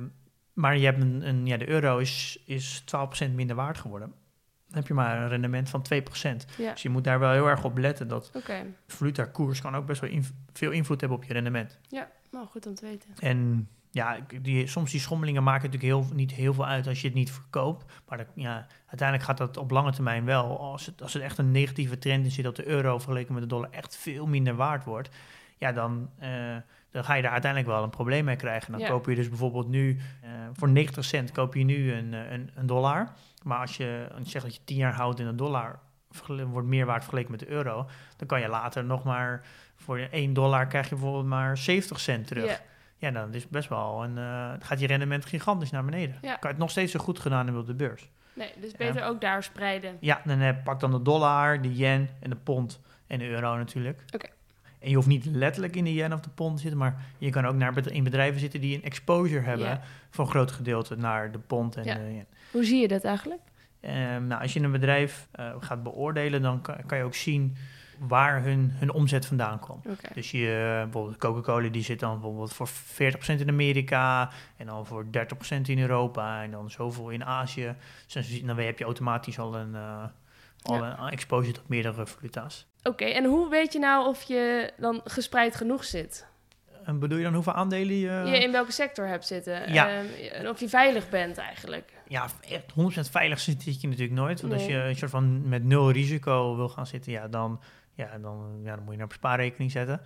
[0.52, 4.12] maar je hebt een, een, ja, de euro is, is 12% minder waard geworden.
[4.68, 5.96] Dan heb je maar een rendement van 2%.
[6.58, 6.72] Ja.
[6.72, 8.64] Dus je moet daar wel heel erg op letten dat Oké.
[8.86, 11.78] valuta-koers kan ook best wel inv- veel invloed hebben op je rendement.
[11.88, 13.08] Ja, nou goed om te weten.
[13.18, 17.06] En ja, die, soms die schommelingen maken natuurlijk heel, niet heel veel uit als je
[17.06, 17.92] het niet verkoopt.
[18.08, 20.58] Maar dat, ja, uiteindelijk gaat dat op lange termijn wel.
[20.60, 23.48] Als het, als het echt een negatieve trend is, dat de euro vergeleken met de
[23.48, 25.08] dollar echt veel minder waard wordt.
[25.56, 26.56] Ja, dan, eh,
[26.90, 28.72] dan ga je daar uiteindelijk wel een probleem mee krijgen.
[28.72, 28.88] Dan Ja.
[28.88, 32.50] koop je dus bijvoorbeeld nu eh, voor 90 cent koop je nu een, eh, een,
[32.54, 33.12] een dollar.
[33.48, 35.78] Maar als je, als je zegt dat je 10 jaar houdt in een dollar,
[36.26, 37.86] wordt meer waard vergeleken met de euro.
[38.16, 39.42] Dan kan je later nog maar
[39.76, 42.46] voor 1 dollar krijg je bijvoorbeeld maar 70 cent terug.
[42.50, 42.60] Ja.
[42.96, 46.18] Ja, dan is het best wel een, eh, gaat je rendement gigantisch naar beneden.
[46.22, 46.28] Ja.
[46.30, 48.08] Kan je het nog steeds zo goed gedaan hebben op de beurs.
[48.32, 49.96] Nee, dus beter ook daar spreiden.
[50.00, 53.56] Ja, dan eh, pak dan de dollar, de yen en de pond en de euro
[53.56, 54.02] natuurlijk.
[54.14, 54.26] Oké.
[54.78, 57.30] En je hoeft niet letterlijk in de yen of de pond te zitten, maar je
[57.30, 59.80] kan ook naar in bedrijven zitten die een exposure hebben Ja.
[60.10, 61.94] voor een groot gedeelte naar de pond en Ja.
[61.94, 62.26] de yen.
[62.50, 63.40] Hoe zie je dat eigenlijk?
[63.80, 67.56] Ehm, nou, als je een bedrijf eh, gaat beoordelen, dan kan, kan je ook zien
[67.98, 69.86] waar hun, hun omzet vandaan komt.
[70.14, 74.86] Dus je, eh, bijvoorbeeld Coca-Cola, die zit dan bijvoorbeeld voor 40% in Amerika en dan
[74.86, 77.74] voor 30% in Europa en dan zoveel in Azië.
[78.08, 80.04] Dus dan, heb je automatisch al een, eh,
[80.62, 80.98] al Ja.
[80.98, 82.66] een exposure tot meerdere valuta's.
[82.82, 86.26] Oké, en hoe weet je nou of je dan gespreid genoeg zit?
[86.88, 88.22] En bedoel je dan hoeveel aandelen je...
[88.30, 89.72] Je in welke sector hebt zitten?
[89.72, 89.88] Ja.
[89.88, 91.92] Ehm, en of je veilig bent eigenlijk?
[92.06, 92.72] Ja, echt
[93.06, 94.40] 100% veilig zit je natuurlijk nooit.
[94.40, 97.60] Want als je een soort van met nul risico wil gaan zitten, ja, dan,
[97.94, 100.00] ja, dan, ja, dan moet je naar spaarrekening zetten.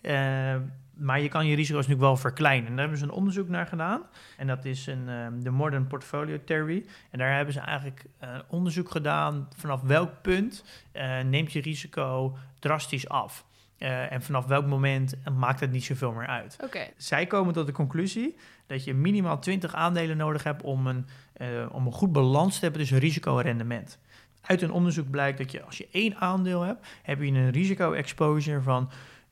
[0.00, 0.56] Eh,
[0.94, 2.66] maar je kan je risico's natuurlijk wel verkleinen.
[2.66, 4.02] En daar hebben ze een onderzoek naar gedaan.
[4.36, 6.84] En dat is een, ehm, de Modern Portfolio Theory.
[7.10, 12.36] En daar hebben ze eigenlijk eh, onderzoek gedaan vanaf welk punt eh, neemt je risico
[12.58, 13.44] drastisch af.
[13.78, 16.56] Eh, en vanaf welk moment maakt het niet zoveel meer uit.
[16.64, 18.36] Oké, Zij komen tot de conclusie
[18.66, 22.60] dat je minimaal 20 aandelen nodig hebt om een, eh, om een goed balans te
[22.60, 23.98] hebben tussen risico en rendement.
[24.40, 28.62] Uit een onderzoek blijkt dat je als je één aandeel hebt, heb je een risico-exposure
[28.62, 28.90] van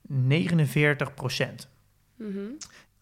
[0.08, 1.14] 49
[2.16, 2.38] Mhm.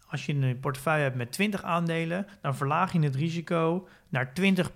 [0.06, 4.74] Als je een portefeuille hebt met 20 aandelen, dan verlaag je het risico naar 20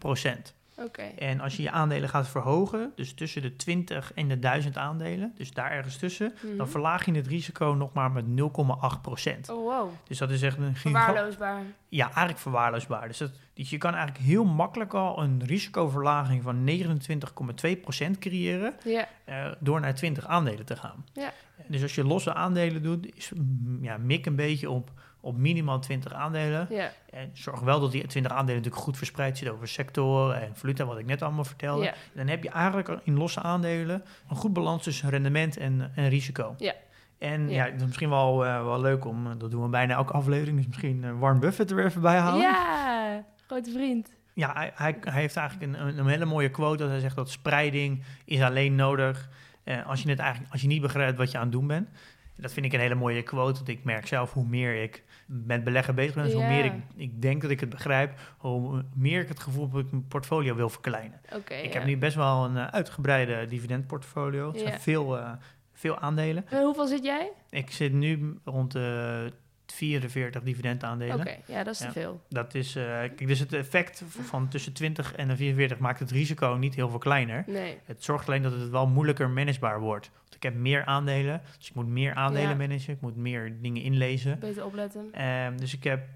[0.76, 1.02] oké.
[1.02, 5.32] En als je je aandelen gaat verhogen, dus tussen de 20 en de 1000 aandelen,
[5.36, 6.56] dus daar ergens tussen, Mhm.
[6.56, 9.88] dan verlaag je het risico nog maar met 0,8% Oh, wow.
[10.08, 11.62] Dus dat is echt een Verwaarloosbaar.
[11.88, 13.08] Ja, eigenlijk verwaarloosbaar.
[13.08, 19.08] Dus, dat, dus je kan eigenlijk heel makkelijk al een risicoverlaging van 29,2% creëren Ja,
[19.24, 21.04] eh, door naar 20 aandelen te gaan.
[21.12, 21.32] Ja.
[21.68, 24.90] Dus als je losse aandelen doet, is, mm, ja, mik een beetje op,
[25.26, 26.66] op minimaal 20 aandelen.
[26.70, 30.56] ja, En zorg wel dat die 20 aandelen natuurlijk goed verspreid zitten over sectoren en
[30.56, 31.84] valuta, wat ik net allemaal vertelde.
[31.84, 31.94] ja.
[32.14, 36.54] Dan heb je eigenlijk in losse aandelen een goed balans tussen rendement en, en risico.
[36.58, 36.74] Ja.
[37.18, 37.64] En Ja.
[37.64, 40.56] ja, dat is misschien wel, eh, wel leuk om, dat doen we bijna elke aflevering,
[40.56, 42.40] dus misschien eh, Warren Buffett er weer even bij halen.
[42.40, 44.14] Ja, grote vriend.
[44.34, 47.30] Ja, hij, hij, hij heeft eigenlijk een, een, hele mooie quote dat hij zegt dat
[47.30, 49.28] spreiding is alleen nodig
[49.64, 51.88] eh, als, je het eigenlijk, als je niet begrijpt wat je aan het doen bent.
[52.36, 55.64] Dat vind ik een hele mooie quote, want ik merk zelf hoe meer ik met
[55.64, 59.20] beleggen bezig ben, dus hoe meer ik, ik denk dat ik het begrijp, hoe meer
[59.20, 61.20] ik het gevoel heb dat ik mijn portfolio wil verkleinen.
[61.34, 61.78] Oké, Ik ja.
[61.78, 64.48] heb nu best wel een eh, uitgebreide dividendportfolio.
[64.48, 64.78] Het zijn Ja.
[64.78, 65.30] veel, eh,
[65.72, 66.44] veel aandelen.
[66.48, 67.30] En hoeveel zit jij?
[67.50, 69.32] Ik zit nu rond de
[69.66, 71.20] 44 dividendaandelen.
[71.20, 72.20] Oké, ja, dat is te veel.
[72.28, 76.10] Dat is, eh, kijk, dus het effect van tussen 20 en de 44 maakt het
[76.10, 77.44] risico niet heel veel kleiner.
[77.46, 77.78] Nee.
[77.84, 80.10] Het zorgt alleen dat het wel moeilijker managebaar wordt.
[80.46, 82.54] Heb meer aandelen, dus ik moet meer aandelen Ja.
[82.56, 82.92] managen.
[82.94, 84.38] Ik moet meer dingen inlezen.
[84.38, 85.08] Beter opletten.
[85.12, 86.06] Ehm, dus ik heb,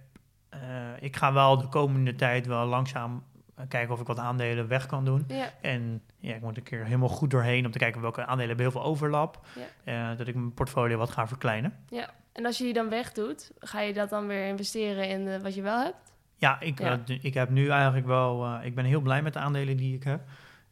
[0.48, 0.58] eh,
[1.00, 3.22] ik ga wel de komende tijd wel langzaam
[3.54, 5.24] eh, kijken of ik wat aandelen weg kan doen.
[5.28, 8.46] Ja, En ja, ik moet een keer helemaal goed doorheen om te kijken welke aandelen
[8.46, 9.46] hebben heel veel overlap.
[9.84, 11.74] Eh, dat ik mijn portfolio wat ga verkleinen.
[11.88, 12.10] ja.
[12.32, 15.54] En als je die dan wegdoet, ga je dat dan weer investeren in eh, wat
[15.54, 16.12] je wel hebt?
[16.36, 17.00] Ja, ik, Ja.
[17.22, 20.20] ik heb nu eigenlijk wel, ik ben heel blij met de aandelen die ik heb.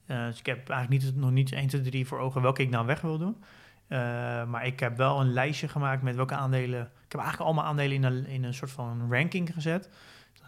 [0.08, 2.70] Eh, dus ik heb eigenlijk niet, nog niet 1, 2, 3 voor ogen welke ik
[2.70, 3.36] nou weg wil doen.
[3.88, 3.98] Eh,
[4.44, 6.80] maar ik heb wel een lijstje gemaakt met welke aandelen.
[6.80, 9.88] Ik heb eigenlijk allemaal aandelen in een, in een soort van ranking gezet.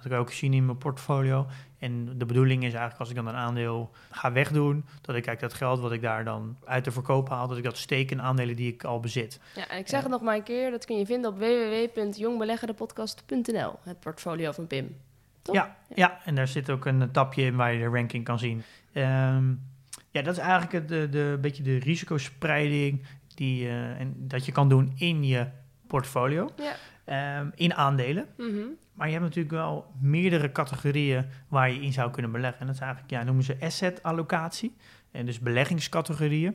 [0.02, 1.46] Dat ik ook zien in mijn portfolio.
[1.78, 5.40] En de bedoeling is eigenlijk als ik dan een aandeel ga wegdoen, dat ik kijk
[5.40, 8.22] dat geld wat ik daar dan uit de verkoop haal, dat ik dat steek in
[8.22, 9.40] aandelen die ik al bezit.
[9.54, 10.02] Ja, en ik zeg Ja.
[10.06, 14.96] het nog maar een keer, dat kun je vinden op www.jongbeleggerdepodcast.nl, het portfolio van Pim.
[15.42, 15.54] Toch?
[15.54, 18.62] Ja, ja, en daar zit ook een tapje in waar je de ranking kan zien.
[18.92, 19.48] Ehm,
[20.10, 24.52] ja, dat is eigenlijk het, de, de, beetje de risicospreiding die, eh, en dat je
[24.52, 25.46] kan doen in je
[25.86, 26.74] portfolio, Ja.
[27.04, 28.26] ehm, in aandelen.
[28.36, 28.58] Mhm.
[28.94, 32.60] Maar je hebt natuurlijk wel meerdere categorieën waar je in zou kunnen beleggen.
[32.60, 34.76] En dat is eigenlijk, ja, noemen ze asset allocatie.
[35.10, 36.54] En dus beleggingscategorieën.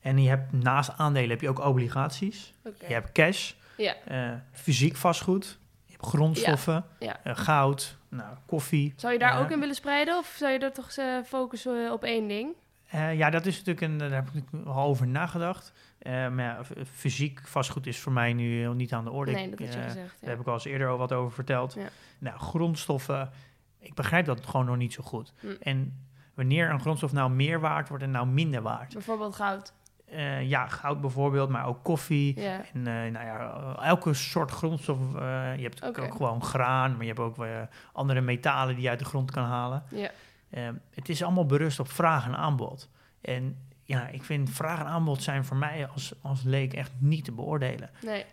[0.00, 2.52] En je hebt naast aandelen heb je ook obligaties.
[2.86, 3.94] Je hebt cash, Ja.
[4.04, 5.58] eh, fysiek vastgoed,
[6.06, 7.20] grondstoffen, Ja.
[7.22, 8.92] eh, goud, nou, koffie.
[8.96, 12.04] Zou je daar ook in willen spreiden of zou je er toch eh, focussen op
[12.04, 12.54] één ding?
[12.86, 15.72] Eh, ja, dat is natuurlijk een, daar heb ik al over nagedacht.
[15.98, 16.60] Eh, maar ja,
[16.92, 19.32] fysiek vastgoed is voor mij nu niet aan de orde.
[19.32, 20.16] Nee, dat je eh, gezegd.
[20.20, 21.76] Daar heb ik al eens eerder al wat over verteld.
[22.18, 23.30] Nou, grondstoffen,
[23.78, 25.32] ik begrijp dat gewoon nog niet zo goed.
[25.40, 25.46] Hm.
[25.60, 28.92] En wanneer een grondstof nou meer waard wordt en nou minder waard.
[28.92, 29.72] Bijvoorbeeld goud.
[30.10, 32.40] Eh, ja, goud bijvoorbeeld, maar ook koffie.
[32.72, 34.98] En eh, nou ja, elke soort grondstof.
[35.14, 38.90] eh, je hebt ook gewoon graan, maar je hebt ook weer andere metalen die je
[38.90, 39.82] uit de grond kan halen.
[39.90, 40.10] Ja.
[40.50, 42.88] Eh, het is allemaal berust op vraag en aanbod.
[43.20, 47.24] En ja, ik vind vraag en aanbod zijn voor mij als, als leek echt niet
[47.24, 47.90] te beoordelen.
[48.02, 48.24] Nee.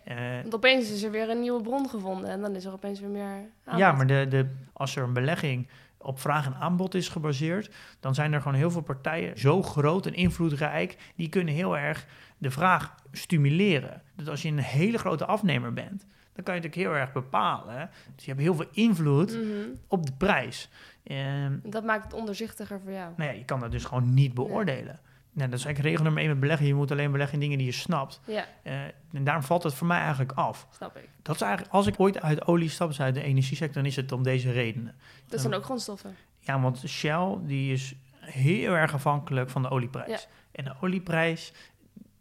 [0.42, 3.08] Want opeens is er weer een nieuwe bron gevonden en dan is er opeens weer
[3.08, 3.24] meer
[3.64, 3.78] aanbod.
[3.78, 5.68] ja, maar de, de, als er een belegging
[6.04, 10.06] op vraag en aanbod is gebaseerd, dan zijn er gewoon heel veel partijen zo groot
[10.06, 12.06] en invloedrijk, die kunnen heel erg
[12.38, 14.02] de vraag stimuleren.
[14.16, 17.78] Dus als je een hele grote afnemer bent, dan kan je natuurlijk heel erg bepalen.
[17.78, 17.84] hè.
[18.14, 19.46] Dus je hebt heel veel invloed Mhm.
[19.88, 20.70] op de prijs.
[21.04, 23.12] Ehm, Dat maakt het onderzichtiger voor jou.
[23.16, 25.00] nou ja, je kan dat dus gewoon niet beoordelen.
[25.34, 26.66] Nou, dat is eigenlijk regel nummer één met beleggen.
[26.66, 28.20] Je moet alleen beleggen in dingen die je snapt.
[28.26, 28.72] Ja, Eh,
[29.12, 30.66] en daarom valt het voor mij eigenlijk af.
[30.76, 31.08] snap ik.
[31.22, 33.96] Dat is eigenlijk, als ik ooit uit olie stap, dus uit de energiesector, dan is
[33.96, 34.94] het om deze redenen.
[35.28, 36.16] Dat zijn ook grondstoffen.
[36.40, 40.08] Ja, want Shell, die is heel erg afhankelijk van de olieprijs.
[40.10, 40.18] Ja.
[40.52, 41.52] En de olieprijs,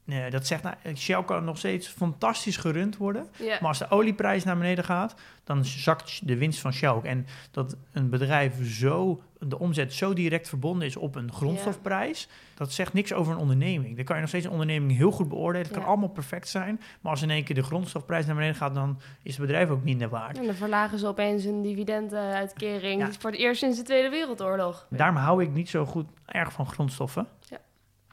[0.06, 3.28] eh, dat zegt, nou, Shell kan nog steeds fantastisch gerund worden.
[3.40, 3.58] Ja.
[3.60, 7.06] Maar als de olieprijs naar beneden gaat, dan zakt de winst van Shell ook.
[7.06, 12.72] En dat een bedrijf zo, de omzet zo direct verbonden is op een grondstofprijs, dat
[12.72, 13.96] zegt niks over een onderneming.
[13.96, 15.68] Dan kan je nog steeds een onderneming heel goed beoordelen.
[15.68, 16.82] Het kan allemaal perfect zijn.
[17.02, 19.84] Maar als in één keer de grondstofprijs naar beneden gaat, dan is het bedrijf ook
[19.84, 20.38] minder waard.
[20.38, 23.12] En dan verlagen ze opeens hun dividenduitkering Ja.
[23.20, 24.88] voor het eerst sinds de Tweede Wereldoorlog.
[24.90, 27.28] Daarom hou ik niet zo goed erg van grondstoffen.
[27.50, 27.58] Ja.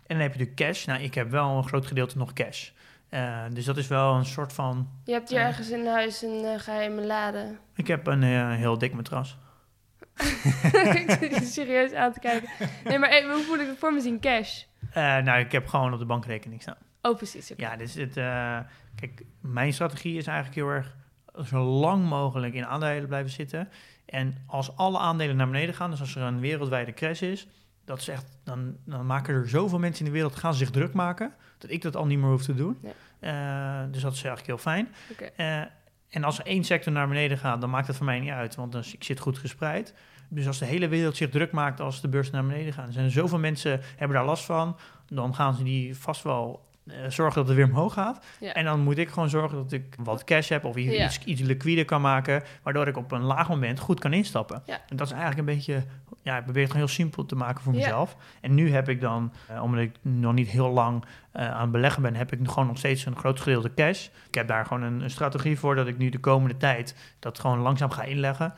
[0.06, 0.84] En dan heb je de cash.
[0.86, 2.70] Nou, ik heb wel een groot gedeelte nog cash.
[3.08, 4.88] Eh, dus dat is wel een soort van...
[5.04, 5.46] Je hebt hier Ja.
[5.46, 7.56] ergens in huis een eh, geheime lade.
[7.74, 9.38] Ik heb een eh, heel dik matras.
[11.02, 12.48] ik zit serieus aan te kijken.
[12.84, 14.20] Nee, maar even, hoe voel ik het voor me zien?
[14.20, 14.62] Cash.
[14.92, 16.76] Eh, nou, ik heb gewoon op de bankrekening staan.
[17.02, 17.52] Oh, precies.
[17.56, 18.58] Ja, dus het, eh,
[18.94, 20.96] kijk, mijn strategie is eigenlijk heel erg
[21.46, 23.68] zo lang mogelijk in aandelen blijven zitten.
[24.06, 27.48] En als alle aandelen naar beneden gaan, dus als er een wereldwijde crash is,
[27.84, 30.92] dat is echt, dan, dan maken er zoveel mensen in de wereld gaan zich druk
[30.92, 32.78] maken, dat ik dat al niet meer hoef te doen.
[33.20, 34.88] Eh, dus dat is eigenlijk heel fijn.
[36.10, 38.72] En als één sector naar beneden gaat, dan maakt het voor mij niet uit, want
[38.72, 39.94] dan, ik zit goed gespreid.
[40.28, 43.10] Dus als de hele wereld zich druk maakt als de beurs naar beneden gaat, zijn
[43.10, 44.76] zoveel mensen hebben daar last van,
[45.08, 46.68] dan gaan ze die vast wel
[47.08, 48.24] zorgen dat het weer omhoog gaat.
[48.40, 48.52] Ja.
[48.52, 51.04] En dan moet ik gewoon zorgen dat ik wat cash heb of i- Ja.
[51.04, 54.62] iets, iets liquide kan maken, waardoor ik op een laag moment goed kan instappen.
[54.66, 54.78] Ja.
[54.88, 55.82] En dat is eigenlijk een beetje,
[56.22, 58.16] ja, ik probeer het gewoon heel simpel te maken voor mezelf.
[58.40, 61.70] En nu heb ik dan, eh, omdat ik nog niet heel lang eh, aan het
[61.72, 64.06] beleggen ben, heb ik gewoon nog steeds een groot gedeelte cash.
[64.28, 67.38] Ik heb daar gewoon een, een strategie voor dat ik nu de komende tijd dat
[67.38, 68.54] gewoon langzaam ga inleggen.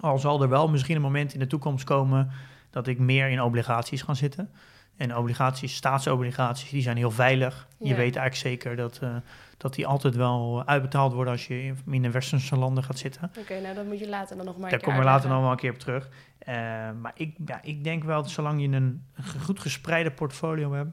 [0.00, 2.30] Al zal er wel misschien een moment in de toekomst komen
[2.72, 4.50] dat ik meer in obligaties ga zitten.
[4.96, 7.68] En obligaties, staatsobligaties, die zijn heel veilig.
[7.78, 9.16] Je weet eigenlijk zeker dat, eh,
[9.56, 13.30] dat die altijd wel uitbetaald worden als je in- de westerse landen gaat zitten.
[13.38, 15.50] Oké, nou dan moet je later dan nog maar Daar komen we later nog wel
[15.50, 16.08] een keer op terug.
[16.38, 16.54] Eh,
[17.00, 19.04] maar ik, ja, ik denk wel dat zolang je een
[19.40, 20.90] goed gespreide portfolio hebt,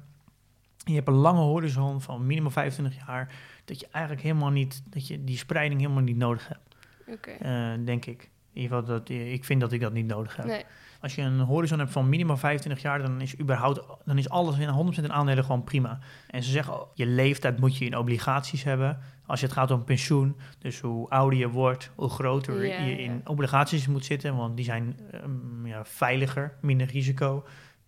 [0.85, 3.33] en je hebt een lange horizon van minimaal 25 jaar,
[3.65, 6.75] dat je eigenlijk helemaal niet, dat je die spreiding helemaal niet nodig hebt.
[7.07, 7.29] Oké.
[7.31, 8.29] Eh, denk ik.
[8.53, 10.45] In ieder geval, dat, ik vind dat ik dat niet nodig heb.
[10.45, 10.63] Nee.
[11.01, 14.57] Als je een horizon hebt van minimaal 25 jaar, dan is überhaupt dan is alles
[14.57, 15.99] in 100% in aandelen gewoon prima.
[16.27, 18.99] En ze zeggen, je leeftijd moet je in obligaties hebben.
[19.25, 22.91] Als je het gaat om pensioen, dus hoe ouder je wordt, hoe groter Ja, je
[22.91, 22.97] ja.
[22.97, 27.45] in obligaties moet zitten, want die zijn ehm, ja, veiliger, minder risico.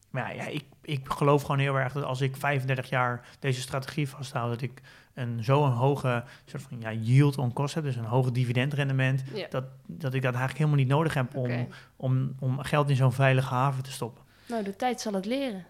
[0.09, 3.61] Maar ja, ja, ik, ik geloof gewoon heel erg dat als ik 35 jaar deze
[3.61, 4.81] strategie vasthoud, dat ik
[5.13, 9.47] een zo'n hoge soort van ja, yield on cost heb, dus een hoge dividendrendement, Ja.
[9.49, 13.13] dat, dat ik dat eigenlijk helemaal niet nodig heb om, om, om geld in zo'n
[13.13, 14.23] veilige haven te stoppen.
[14.47, 15.65] Nou, de tijd zal het leren.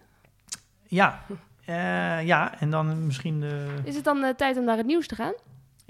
[0.82, 1.20] Ja,
[1.64, 3.74] eh, ja en dan misschien de...
[3.84, 5.32] Is het dan eh, tijd om naar het nieuws te gaan?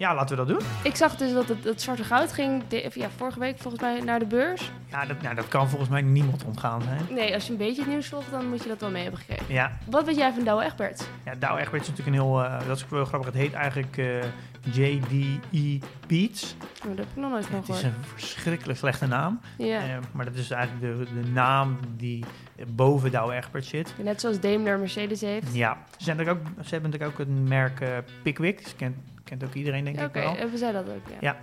[0.02, 0.68] Ja, laten we dat doen.
[0.82, 4.00] Ik zag dus dat het, het zwarte goud ging de, ja, vorige week volgens mij
[4.00, 4.70] naar de beurs.
[4.90, 7.00] Ja dat, nou, dat kan volgens mij niemand ontgaan zijn.
[7.10, 9.20] Nee, als je een beetje het nieuws volgt, dan moet je dat wel mee hebben
[9.20, 9.44] gekregen.
[9.48, 11.04] Ja, Wat weet jij van Douwe Egberts?
[11.24, 12.44] ja Dow Egberts is natuurlijk een heel...
[12.44, 13.28] eh, dat is wel grappig.
[13.32, 14.06] Het heet eigenlijk eh,
[14.70, 16.54] JDE Beats.
[16.62, 19.40] Oh, dat heb ik nog nooit van Het is een verschrikkelijk slechte naam.
[19.58, 19.78] Ja.
[19.80, 22.24] Eh, maar dat is eigenlijk de, de naam die
[22.66, 23.94] boven Dow Egberts zit.
[24.02, 25.54] Net zoals Daimler Mercedes heeft.
[25.54, 27.88] Ja, ze, zijn ook, ze hebben natuurlijk ook het merk eh,
[28.22, 28.64] Pickwick.
[28.64, 30.36] Dat kent, kent ook iedereen denk Oké, ik wel.
[30.36, 31.16] hebben zij dat ook, ja.
[31.20, 31.36] Ja.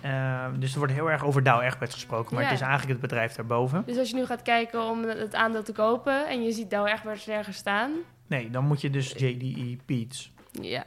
[0.00, 2.34] Eh, dus er wordt heel erg over Dow Egberts gesproken.
[2.34, 2.48] Maar Ja.
[2.48, 3.82] het is eigenlijk het bedrijf daarboven.
[3.86, 6.90] Dus als je nu gaat kijken om het aandeel te kopen en je ziet Douwe
[6.90, 7.90] Egberts nergens staan.
[8.26, 10.32] Nee, dan moet je dus JDE Beats.
[10.50, 10.84] Ja.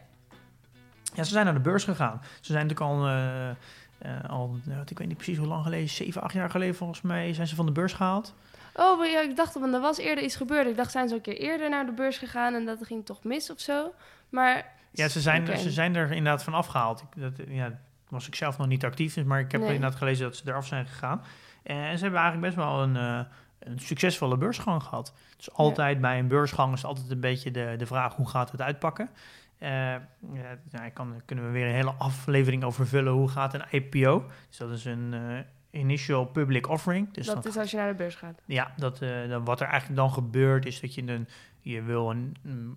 [1.14, 2.22] Ja, ze zijn naar de beurs gegaan.
[2.42, 6.22] Ze zijn natuurlijk al, eh, al nou, ik weet niet precies hoe lang geleden, 7,
[6.22, 8.34] 8 jaar geleden volgens mij, zijn ze van de beurs gehaald.
[8.76, 10.68] Oh, maar ja, ik dacht, want er was eerder iets gebeurd.
[10.68, 13.24] Ik dacht, zijn ze een keer eerder naar de beurs gegaan en dat ging toch
[13.24, 13.94] mis of zo?
[14.30, 14.78] Maar...
[14.92, 17.02] Ja, ze zijn, ze zijn er inderdaad van afgehaald.
[17.02, 19.74] Ik, dat, ja, was ik zelf nog niet actief, maar ik heb Nee.
[19.74, 21.22] inderdaad gelezen dat ze eraf zijn gegaan.
[21.64, 23.20] En ze hebben eigenlijk best wel een, eh,
[23.60, 25.14] een succesvolle beursgang gehad.
[25.38, 28.62] Dus altijd bij een beursgang is altijd een beetje de, de vraag hoe gaat het
[28.62, 29.10] uitpakken.
[29.58, 33.14] Eh ja, nou, kan, kunnen we weer een hele aflevering over vullen.
[33.14, 34.26] Hoe gaat een IPO?
[34.48, 37.14] Dus dat is een eh, initial public offering.
[37.14, 38.42] Dus dat dan is als je naar de beurs gaat.
[38.46, 39.00] ja, dat,
[39.30, 41.28] dan, wat er eigenlijk dan gebeurt is dat je een,
[41.62, 42.36] je wil een,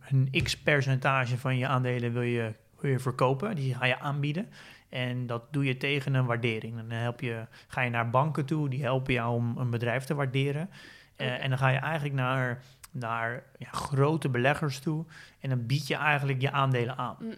[0.09, 3.55] een x percentage van je aandelen wil je, wil je verkopen.
[3.55, 4.49] Die ga je aanbieden.
[4.89, 6.77] En dat doe je tegen een waardering.
[6.77, 10.15] Dan help je, ga je naar banken toe, die helpen jou om een bedrijf te
[10.15, 10.71] waarderen.
[11.17, 11.45] Eh.
[11.45, 15.05] En dan ga je eigenlijk naar, naar ja, grote beleggers toe.
[15.41, 17.17] En dan bied je eigenlijk je aandelen aan.
[17.19, 17.35] Mm.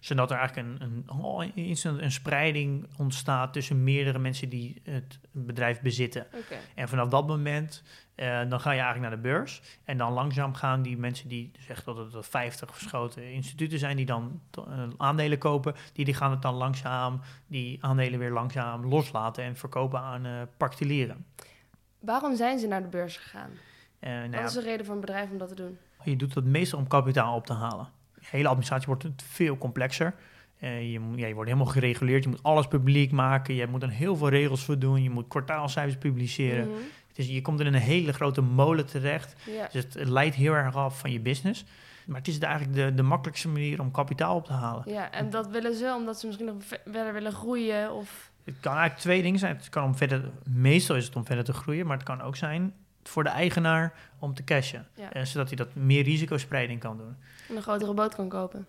[0.00, 5.18] Zodat er eigenlijk een, een, oh, instant een spreiding ontstaat tussen meerdere mensen die het
[5.30, 6.26] bedrijf bezitten.
[6.26, 6.56] Oké.
[6.74, 7.82] En vanaf dat moment,
[8.14, 9.62] eh, dan ga je eigenlijk naar de beurs.
[9.84, 13.96] En dan langzaam gaan die mensen die zeggen dat het dat 50 verschoten instituten zijn,
[13.96, 18.86] die dan eh, aandelen kopen, die, die gaan het dan langzaam, die aandelen weer langzaam
[18.86, 21.26] loslaten en verkopen aan eh particulieren.
[22.00, 23.50] Waarom zijn ze naar de beurs gegaan?
[24.00, 25.78] Nou Wat is de reden voor een bedrijf om dat te doen?
[26.04, 27.88] je doet het meestal om kapitaal op te halen.
[28.30, 30.14] Hele administratie wordt veel complexer.
[30.58, 32.22] Eh, je, ja, je wordt helemaal gereguleerd.
[32.24, 33.54] Je moet alles publiek maken.
[33.54, 35.02] Je moet er heel veel regels voor doen.
[35.02, 36.68] Je moet kwartaalcijfers publiceren.
[37.12, 39.34] Dus je komt in een hele grote molen terecht.
[39.72, 41.64] Dus het, het leidt heel erg af van je business.
[42.06, 44.82] Maar het is eigenlijk de, de makkelijkste manier om kapitaal op te halen.
[44.86, 48.30] ja, en dat willen ze omdat ze misschien nog ve- verder willen groeien of...
[48.44, 49.56] Het kan eigenlijk twee dingen zijn.
[49.56, 52.36] Het kan om verder, meestal is het om verder te groeien, maar het kan ook
[52.36, 52.72] zijn
[53.08, 54.86] voor de eigenaar om te cashen.
[54.94, 55.12] Ja.
[55.12, 57.16] Eh, zodat hij dat meer risicospreiding kan doen.
[57.56, 58.66] een grotere boot kan kopen.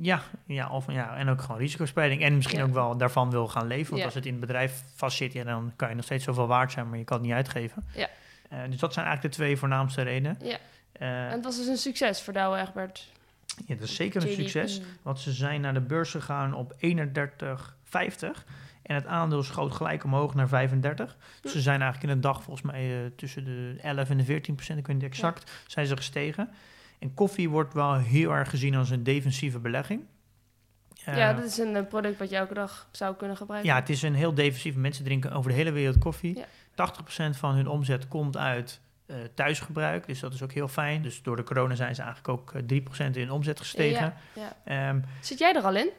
[0.00, 2.22] Ja, ja, of, ja, en ook gewoon risicospreiding.
[2.22, 2.64] En misschien Ja.
[2.64, 3.86] ook wel daarvan wil gaan leven.
[3.88, 4.04] Want Ja.
[4.04, 6.88] als het in het bedrijf vastzit, ja, dan kan je nog steeds zoveel waard zijn,
[6.88, 7.84] maar je kan het niet uitgeven.
[7.94, 8.08] Ja.
[8.48, 10.36] Eh, dus dat zijn eigenlijk de twee voornaamste redenen.
[10.42, 10.58] Ja.
[10.92, 13.12] Eh, En het was dus een succes voor Douwe Egbert.
[13.66, 14.80] ja, dat is zeker een succes.
[15.02, 18.44] Want ze zijn naar de beurs gegaan op 31,50.
[18.82, 21.16] En het aandeel schoot gelijk omhoog naar 35.
[21.40, 24.24] Dus ze zijn eigenlijk in een dag volgens mij eh, tussen de 11 en de
[24.24, 26.50] 14 procent, ik weet niet exact, zijn ze gestegen.
[26.98, 30.04] En koffie wordt wel heel erg gezien als een defensieve belegging.
[31.04, 33.70] Eh, ja, dat is een eh, product wat je elke dag zou kunnen gebruiken.
[33.70, 34.74] ja, het is een heel defensief.
[34.74, 36.36] Mensen drinken over de hele wereld koffie.
[36.36, 36.46] Ja.
[37.34, 40.06] 80% van hun omzet komt uit eh, thuisgebruik.
[40.06, 41.02] Dus dat is ook heel fijn.
[41.02, 44.14] Dus door de corona zijn ze eigenlijk ook eh, 3% in omzet gestegen.
[44.34, 44.88] Ja, ja.
[44.88, 45.90] Ehm, Zit jij er al in?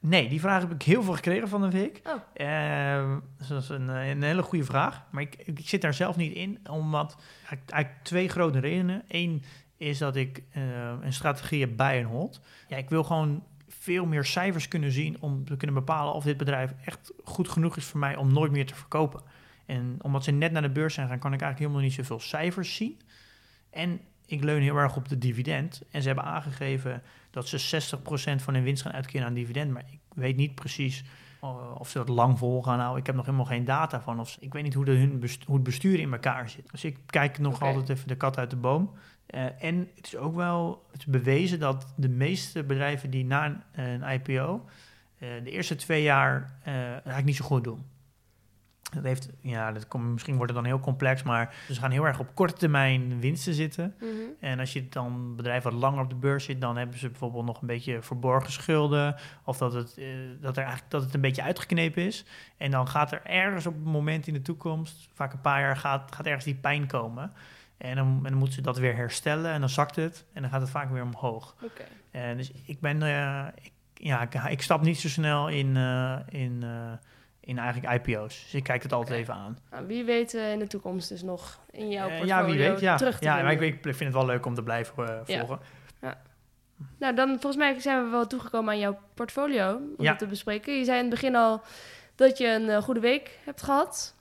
[0.00, 2.00] Nee, die vraag heb ik heel veel gekregen van de week.
[2.04, 2.14] Oh.
[2.34, 5.02] Ehm, dus dat is een, eh, een hele goede vraag.
[5.10, 7.16] Maar ik, ik zit daar zelf niet in, omdat
[7.48, 9.02] eigenlijk, twee grote redenen.
[9.08, 9.42] Eén
[9.76, 10.62] is dat ik eh,
[11.00, 12.40] een strategie heb bij een hold.
[12.68, 16.36] Ja, ik wil gewoon veel meer cijfers kunnen zien om te kunnen bepalen of dit
[16.36, 19.22] bedrijf echt goed genoeg is voor mij om nooit meer te verkopen.
[19.66, 22.28] En omdat ze net naar de beurs zijn gaan, kan ik eigenlijk helemaal niet zoveel
[22.28, 23.00] cijfers zien.
[23.70, 25.82] En ik leun heel erg op de dividend.
[25.90, 27.02] En ze hebben aangegeven
[27.36, 27.96] dat ze
[28.38, 29.72] 60% van hun winst gaan uitkeren aan dividend.
[29.72, 31.04] Maar ik weet niet precies
[31.44, 33.00] uh, of ze dat lang vol gaan houden.
[33.00, 34.20] Ik heb nog helemaal geen data van.
[34.20, 36.70] Of ik weet niet hoe, de, hun hoe het bestuur in elkaar zit.
[36.70, 38.90] Dus ik kijk nog altijd even de kat uit de boom.
[39.26, 43.46] Eh, en het is ook wel het is bewezen dat de meeste bedrijven die na
[43.46, 44.64] een, een IPO
[45.18, 47.84] eh, de eerste twee jaar eh, eigenlijk niet zo goed doen.
[48.94, 52.06] Dat heeft, ja, dat komt, misschien wordt het dan heel complex, maar ze gaan heel
[52.06, 53.94] erg op korte termijn winsten zitten.
[53.98, 54.10] Mhm.
[54.40, 57.44] En als je dan bedrijf wat langer op de beurs zit, dan hebben ze bijvoorbeeld
[57.44, 59.16] nog een beetje verborgen schulden.
[59.44, 60.06] Of dat het, eh,
[60.40, 62.24] dat er eigenlijk, dat het een beetje uitgeknepen is.
[62.56, 65.76] En dan gaat er ergens op een moment in de toekomst, vaak een paar jaar,
[65.76, 67.32] gaat, gaat ergens die pijn komen.
[67.78, 70.26] En dan, en dan moeten ze dat weer herstellen en dan zakt het.
[70.32, 71.56] En dan gaat het vaak weer omhoog.
[71.62, 71.84] Oké.
[72.10, 76.16] En dus ik ben, eh, ik, ja, ik, ik stap niet zo snel in, eh,
[76.28, 76.64] in,
[77.46, 78.42] in eigenlijk IPO's.
[78.42, 79.58] Dus ik kijk het altijd even aan.
[79.70, 82.58] Nou, wie weet eh, in de toekomst dus nog in jouw Eh, portfolio ja, wie
[82.58, 82.80] weet.
[82.80, 85.38] Ja, terug te ja maar ik, vind het wel leuk om te blijven eh, Ja.
[85.38, 85.58] volgen.
[86.98, 90.10] Nou, dan volgens mij zijn we wel toegekomen aan jouw portfolio om Ja.
[90.10, 90.78] dat te bespreken.
[90.78, 91.60] Je zei in het begin al
[92.14, 94.14] dat je een eh, goede week hebt gehad.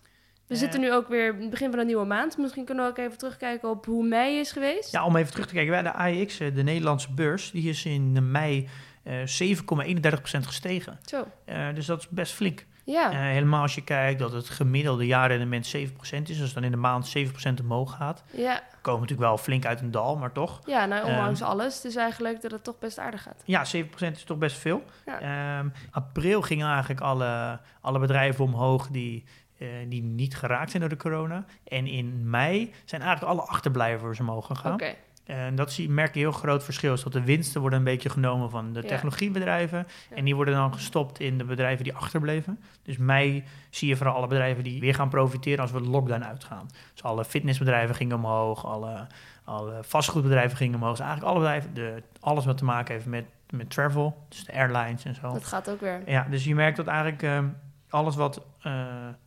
[0.47, 0.59] We Eh.
[0.59, 2.37] zitten nu ook weer in het begin van een nieuwe maand.
[2.37, 4.91] Misschien kunnen we ook even terugkijken op hoe mei is geweest.
[4.91, 5.71] Ja, om even terug te kijken.
[5.71, 8.69] Bij de AEX, eh, de Nederlandse beurs, die is in mei
[9.03, 10.99] eh 7,31% gestegen.
[11.05, 11.27] Zo.
[11.45, 12.65] Eh, dus dat is best flink.
[12.85, 13.11] Ja.
[13.11, 16.37] Eh, helemaal als je kijkt dat het gemiddelde jaarrendement 7% is.
[16.37, 18.23] Dus dan in de maand 7% omhoog gaat.
[18.31, 18.61] ja.
[18.71, 20.59] We komen natuurlijk wel flink uit een dal, maar toch.
[20.65, 21.49] Ja, nou, ondanks Ehm.
[21.49, 21.75] alles.
[21.75, 23.41] Het is eigenlijk dat het toch best aardig gaat.
[23.45, 24.83] Ja, 7% is toch best veel.
[25.05, 25.19] Ja.
[25.59, 29.23] Ehm, april gingen eigenlijk alle, alle bedrijven omhoog die,
[29.57, 31.45] eh, die niet geraakt zijn door de corona.
[31.67, 34.73] En in mei zijn eigenlijk alle achterblijvers omhoog gegaan.
[34.73, 34.93] Oké.
[35.25, 36.93] En dat zie, merk je heel groot verschil.
[36.93, 39.87] Is dat de winsten worden een beetje genomen van de technologiebedrijven.
[40.09, 40.15] Ja.
[40.15, 42.59] En die worden dan gestopt in de bedrijven die achterbleven.
[42.83, 46.23] Dus mei zie je vooral alle bedrijven die weer gaan profiteren als we de lockdown
[46.23, 46.69] uitgaan.
[46.93, 49.07] Dus alle fitnessbedrijven gingen omhoog, alle,
[49.43, 50.97] alle vastgoedbedrijven gingen omhoog.
[50.97, 54.53] Dus eigenlijk alle bedrijven, de, alles wat te maken heeft met, met travel, dus de
[54.53, 55.33] airlines en zo.
[55.33, 56.01] Dat gaat ook weer.
[56.05, 57.45] Ja, dus je merkt dat eigenlijk ehm,
[57.89, 58.85] alles wat, eh,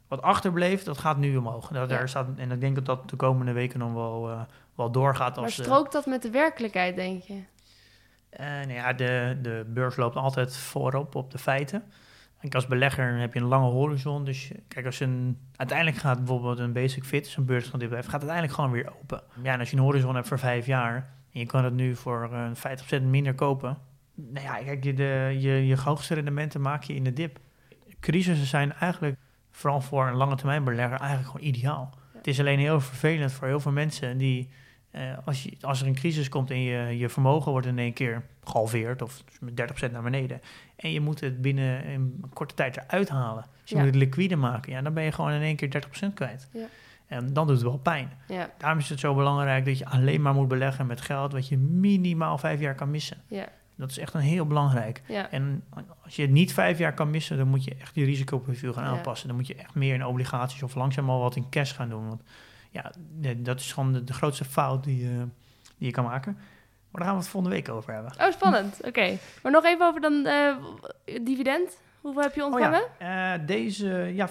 [0.08, 1.68] wat achterbleef, dat gaat nu omhoog.
[1.68, 1.96] Dat, Ja.
[1.96, 4.40] daar staat, en ik denk dat dat de komende weken nog wel, eh,
[4.78, 5.34] wel doorgaat.
[5.34, 7.42] Maar Als, eh, strookt dat met de werkelijkheid, denk je?
[8.38, 11.82] nou ja, de, de beurs loopt altijd voorop op de feiten.
[12.38, 14.24] En als belegger heb je een lange horizon.
[14.24, 18.54] Dus kijk, als een, uiteindelijk gaat bijvoorbeeld een basic fit, zo'n beursgenoteerd bedrijf, gaat uiteindelijk
[18.54, 19.22] gewoon weer open.
[19.42, 20.94] Ja, en als je een horizon hebt voor vijf jaar
[21.32, 23.78] en je kan het nu voor eh 50% minder kopen.
[24.14, 27.38] Nou ja, kijk, je, de, je, je hoogste rendementen maak je in de dip.
[28.00, 29.16] Crisissen zijn eigenlijk,
[29.50, 31.94] vooral voor een lange termijn belegger, eigenlijk gewoon ideaal.
[32.12, 34.50] Het is alleen heel vervelend voor heel veel mensen die
[34.90, 37.92] eh, als, je, als er een crisis komt en je, je vermogen wordt in één
[37.92, 40.40] keer gehalveerd of met 30% naar beneden.
[40.76, 43.44] En je moet het binnen een korte tijd eruit halen.
[43.60, 43.82] Dus je Ja.
[43.82, 44.72] moet het liquide maken.
[44.72, 46.48] Ja, dan ben je gewoon in één keer 30% kwijt.
[46.52, 46.66] Ja.
[47.06, 48.10] En dan doet het wel pijn.
[48.28, 51.48] Ja, Daarom is het zo belangrijk dat je alleen maar moet beleggen met geld wat
[51.48, 53.16] je minimaal vijf jaar kan missen.
[53.28, 55.02] ja, Dat is echt een heel belangrijk.
[55.08, 55.30] ja.
[55.30, 55.64] En
[56.04, 58.84] als je het niet vijf jaar kan missen, dan moet je echt je risicoprofiel gaan
[58.84, 59.28] aanpassen.
[59.28, 62.08] Dan moet je echt meer in obligaties of langzaam al wat in cash gaan doen.
[62.08, 62.22] Want
[62.70, 62.92] ja,
[63.36, 65.16] dat is gewoon de, de grootste fout die, eh,
[65.78, 66.32] die je kan maken.
[66.90, 68.12] Maar daar gaan we het volgende week over hebben.
[68.20, 68.80] Oh, spannend.
[68.84, 69.18] Oké.
[69.42, 70.54] Maar nog even over dan eh,
[71.22, 71.80] dividend.
[72.00, 72.82] Hoeveel heb je ontvangen?
[72.82, 74.28] Oh ja, eh, deze, ja,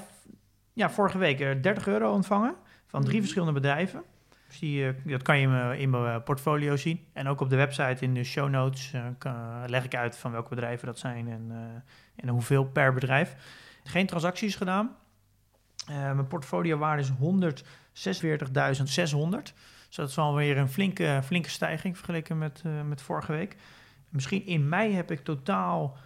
[0.73, 2.55] ja, vorige week eh, 30 euro ontvangen
[2.87, 3.21] van drie Mhm.
[3.21, 4.03] verschillende bedrijven.
[4.47, 7.05] Dus die, dat kan je in mijn- portfolio zien.
[7.13, 8.91] En ook op de website in de show notes
[9.65, 11.51] leg ik uit van welke bedrijven dat zijn en,
[12.15, 13.35] en hoeveel per bedrijf.
[13.83, 14.95] Geen transacties gedaan.
[15.87, 17.09] Mijn portfoliowaarde is
[17.97, 19.53] 146.600.
[19.87, 23.55] Dus dat is wel weer een flinke, flinke stijging vergeleken met, eh, met vorige week.
[24.09, 25.97] Misschien in mei heb ik totaal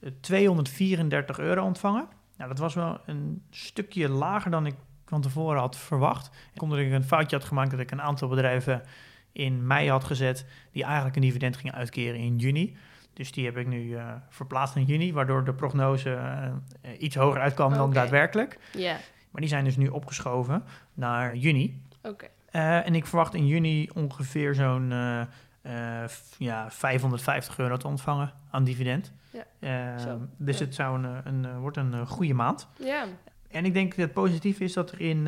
[0.00, 2.08] eh, 234 euro ontvangen.
[2.36, 4.74] Nou, dat was wel een stukje lager dan ik
[5.06, 6.30] van tevoren had verwacht.
[6.56, 8.82] Omdat ik een foutje had gemaakt dat ik een aantal bedrijven
[9.32, 10.46] in mei had gezet...
[10.72, 12.76] die eigenlijk een dividend gingen uitkeren in juni.
[13.12, 15.12] Dus die heb ik nu eh, verplaatst in juni...
[15.12, 18.58] waardoor de prognose eh, eh, iets hoger uitkwam dan daadwerkelijk.
[18.72, 18.96] Ja.
[19.36, 20.62] Maar die zijn dus nu opgeschoven
[20.94, 21.82] naar juni.
[22.02, 22.26] Oké.
[22.50, 25.20] Eh, en ik verwacht in juni ongeveer zo'n eh,
[26.02, 29.12] eh, ja, 550 euro te ontvangen aan dividend.
[29.30, 30.20] Ja, Eh, zo.
[30.36, 30.64] dus Ja.
[30.64, 32.68] het zou een, een, wordt een goede maand.
[32.78, 33.04] Ja.
[33.50, 35.26] En ik denk dat het positief is dat er in,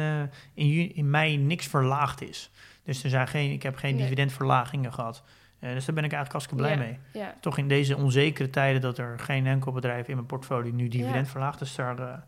[0.55, 2.51] in, ju- in mei niks verlaagd is.
[2.85, 4.03] Dus er zijn geen, ik heb geen Nee.
[4.03, 5.23] dividendverlagingen gehad.
[5.59, 7.25] Eh, dus daar ben ik eigenlijk hartstikke blij mee.
[7.41, 11.25] Toch in deze onzekere tijden dat er geen enkel bedrijf in mijn portfolio nu dividend
[11.27, 11.31] Ja.
[11.33, 11.59] verlaagt.
[11.59, 12.25] Dus daar,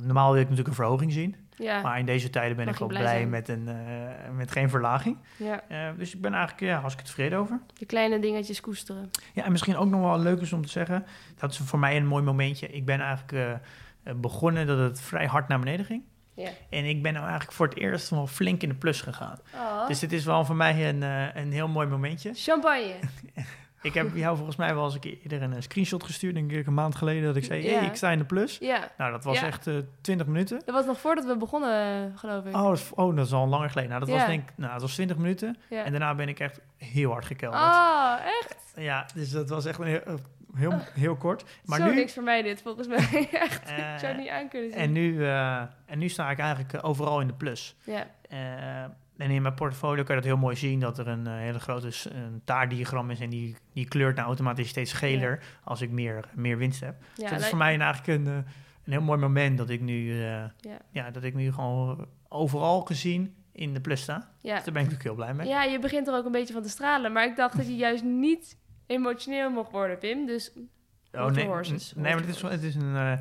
[0.00, 1.36] normaal wil ik natuurlijk een verhoging zien.
[1.58, 1.82] Ja.
[1.82, 5.18] Maar in deze tijden ben Mag ik wel blij met, een, eh, met geen verlaging.
[5.36, 5.62] ja.
[5.68, 7.60] Eh, dus ik ben eigenlijk ja, hartstikke tevreden over.
[7.78, 9.10] De kleine dingetjes koesteren.
[9.32, 11.06] Ja, en misschien ook nog wel leuk is om te zeggen,
[11.36, 12.68] dat is voor mij een mooi momentje.
[12.68, 16.02] Ik ben eigenlijk eh, eh, begonnen dat het vrij hard naar beneden ging.
[16.34, 16.50] Ja.
[16.70, 19.38] En ik ben nou eigenlijk voor het eerst wel flink in de plus gegaan.
[19.54, 19.86] Oh.
[19.86, 21.02] Dus dit is wel voor mij een,
[21.36, 22.30] een heel mooi momentje.
[22.34, 22.94] Champagne.
[23.82, 26.52] Ik heb jou volgens mij wel eens een keer eerder een eh, screenshot gestuurd, denk
[26.52, 27.78] ik een maand geleden, dat ik zei, Ja.
[27.78, 28.58] hey, ik sta in de plus.
[28.60, 28.90] Ja.
[28.98, 29.46] Nou, dat was Ja.
[29.46, 30.62] echt eh 20 minuten.
[30.64, 32.54] Dat was nog voordat we begonnen, eh, geloof ik.
[32.56, 33.90] Oh, dat is, oh, dat is al langer geleden.
[33.90, 35.56] Nou, dat was denk ik, nou, dat was 20 minuten.
[35.68, 37.62] En daarna ben ik echt heel hard gekelderd.
[37.62, 38.56] Oh, echt?
[38.76, 40.00] Ja, dus dat was echt een heel,
[40.54, 41.44] heel, heel kort.
[41.64, 43.28] Maar Zo nu, niks voor mij dit, volgens mij.
[43.32, 43.62] echt.
[43.64, 44.80] eh, ik zou het niet aan kunnen zien.
[44.80, 47.76] en, nu, eh, en nu sta ik eigenlijk eh, overal in de plus.
[47.84, 48.06] Ja.
[49.18, 51.58] En in mijn portfolio kan je dat heel mooi zien dat er een eh, hele
[51.60, 56.24] grote een taartdiagram is en die, die kleurt nou automatisch steeds geler als ik meer,
[56.34, 56.94] meer winst heb.
[57.14, 58.34] Ja, dus dat is voor mij eigenlijk een, eh,
[58.84, 60.28] een heel mooi moment dat ik nu, eh,
[60.60, 60.78] Ja.
[60.90, 61.10] ja.
[61.10, 64.30] dat ik nu gewoon overal gezien in de plus sta.
[64.40, 64.54] ja.
[64.54, 65.48] Dus daar ben ik natuurlijk heel blij mee.
[65.48, 67.12] ja, je begint er ook een beetje van te stralen.
[67.12, 68.56] Maar ik dacht dat je juist niet
[68.86, 70.26] emotioneel mocht worden, Pim.
[70.26, 70.52] Dus
[71.12, 73.20] Oh, nee, horses, nee, maar het is, het is een.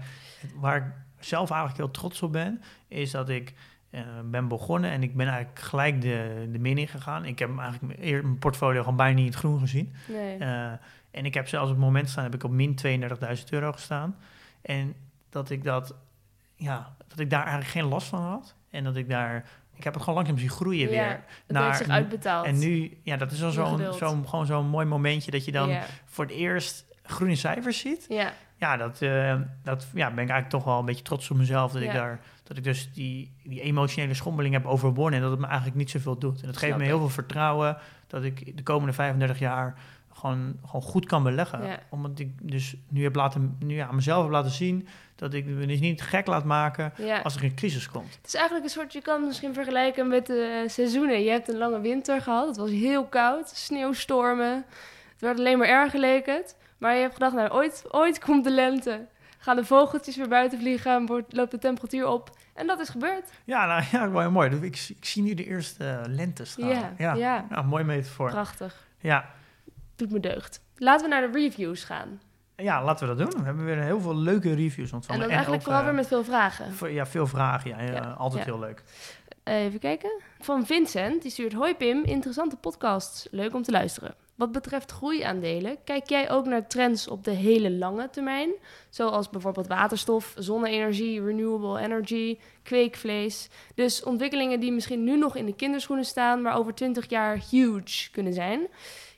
[0.56, 0.84] waar ik
[1.26, 3.54] zelf eigenlijk heel trots op ben, is dat ik
[3.98, 7.26] eh, ben begonnen en ik ben eigenlijk gelijk de, de min in gegaan.
[7.26, 9.94] Ik heb eigenlijk eer- mijn portfolio gewoon bijna niet in het groen gezien.
[10.08, 10.38] nee.
[10.38, 10.72] Eh,
[11.12, 14.16] en ik heb zelfs op het moment staan, heb ik op min 32.000 euro gestaan.
[14.62, 14.96] En
[15.30, 15.96] dat ik dat,
[16.56, 18.56] ja, dat ik daar eigenlijk geen last van had.
[18.70, 19.46] En dat ik daar,
[19.76, 21.64] ik heb het gewoon langzaam zien groeien ja, weer.
[21.64, 22.46] heeft zich uitbetaald.
[22.46, 25.70] En nu, ja, dat is Je zo'n, zo'n, gewoon zo'n mooi momentje dat je dan
[25.70, 28.06] Ja, voor het eerst groene cijfers ziet.
[28.10, 31.38] ja, Ja, dat, eh, dat ja, ben ik eigenlijk toch wel een beetje trots op
[31.38, 31.72] mezelf.
[31.72, 31.94] Dat, ik, Ja.
[31.94, 35.14] daar, dat ik dus die, die emotionele schommeling heb overwonnen.
[35.14, 36.42] En dat het me eigenlijk niet zoveel doet.
[36.42, 36.90] En dat geeft Snap me ik.
[36.90, 37.78] heel veel vertrouwen
[38.08, 39.76] dat ik de komende 35 jaar
[40.14, 41.66] gewoon, gewoon goed kan beleggen.
[41.66, 41.80] Ja.
[41.90, 45.66] Omdat ik dus nu heb laten, nu aan mezelf heb laten zien dat ik me
[45.66, 47.20] dus niet gek laat maken ja.
[47.20, 48.16] als er een crisis komt.
[48.16, 51.24] Het is eigenlijk een soort, je kan het misschien vergelijken met de eh, seizoenen.
[51.24, 54.66] Je hebt een lange winter gehad, het was heel koud, sneeuwstormen.
[55.12, 56.56] Het werd alleen maar erger leek het.
[56.78, 59.06] Maar je hebt gedacht, nou ooit, ooit komt de lente.
[59.38, 62.30] Gaan de vogeltjes weer buiten vliegen, wordt- loopt de temperatuur op.
[62.54, 63.30] En dat is gebeurd.
[63.44, 64.50] Ja, nou ja, wel mooi.
[64.62, 66.68] Ik, ik zie nu de eerste lente staan.
[66.70, 67.14] Ja, ja,
[67.50, 67.62] ja.
[67.62, 68.30] Mooi metafoor.
[68.30, 68.88] prachtig.
[69.00, 69.26] Ja.
[69.96, 70.62] Doet me deugd.
[70.76, 72.22] Laten we naar de reviews gaan.
[72.56, 73.40] ja, laten we dat doen.
[73.40, 75.22] We hebben weer heel veel leuke reviews En ontvangen.
[75.22, 76.94] dan eigenlijk ook, vooral eh, weer met veel vragen.
[76.94, 77.70] Ja, veel vragen.
[77.70, 78.52] Ja, ja, Ja, altijd ja.
[78.52, 78.84] heel leuk.
[79.44, 80.22] Even kijken.
[80.40, 81.54] Van Vincent, die stuurt...
[81.54, 83.28] Hoi Pim, interessante podcasts.
[83.32, 84.16] Leuk om te luisteren.
[84.38, 88.50] Wat betreft groeiaandelen, kijk jij ook naar trends op de hele lange termijn?
[88.90, 93.50] Zoals bijvoorbeeld waterstof, zonne-energie, renewable energy, kweekvlees.
[93.76, 98.12] Dus ontwikkelingen die misschien nu nog in de kinderschoenen staan, maar over 20 jaar huge
[98.12, 98.68] kunnen zijn.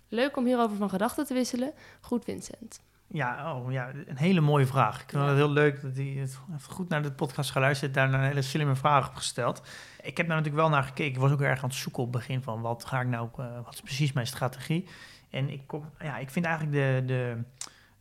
[0.10, 1.74] Leuk om hierover van gedachten te wisselen.
[2.02, 2.80] Goed, Vincent.
[3.12, 5.02] Ja, oh, ja, een hele mooie vraag.
[5.02, 6.28] Ik vind het heel leuk dat hij
[6.68, 9.62] goed naar de podcast geluisterd, daar een hele slimme vraag op gesteld.
[10.02, 11.14] Ik heb daar natuurlijk wel naar gekeken.
[11.14, 13.30] Ik was ook erg aan het zoeken op het begin van wat ga ik nou,
[13.38, 14.88] eh, wat is precies mijn strategie?
[15.30, 17.38] En ik, kom, ja, ik vind eigenlijk de, de,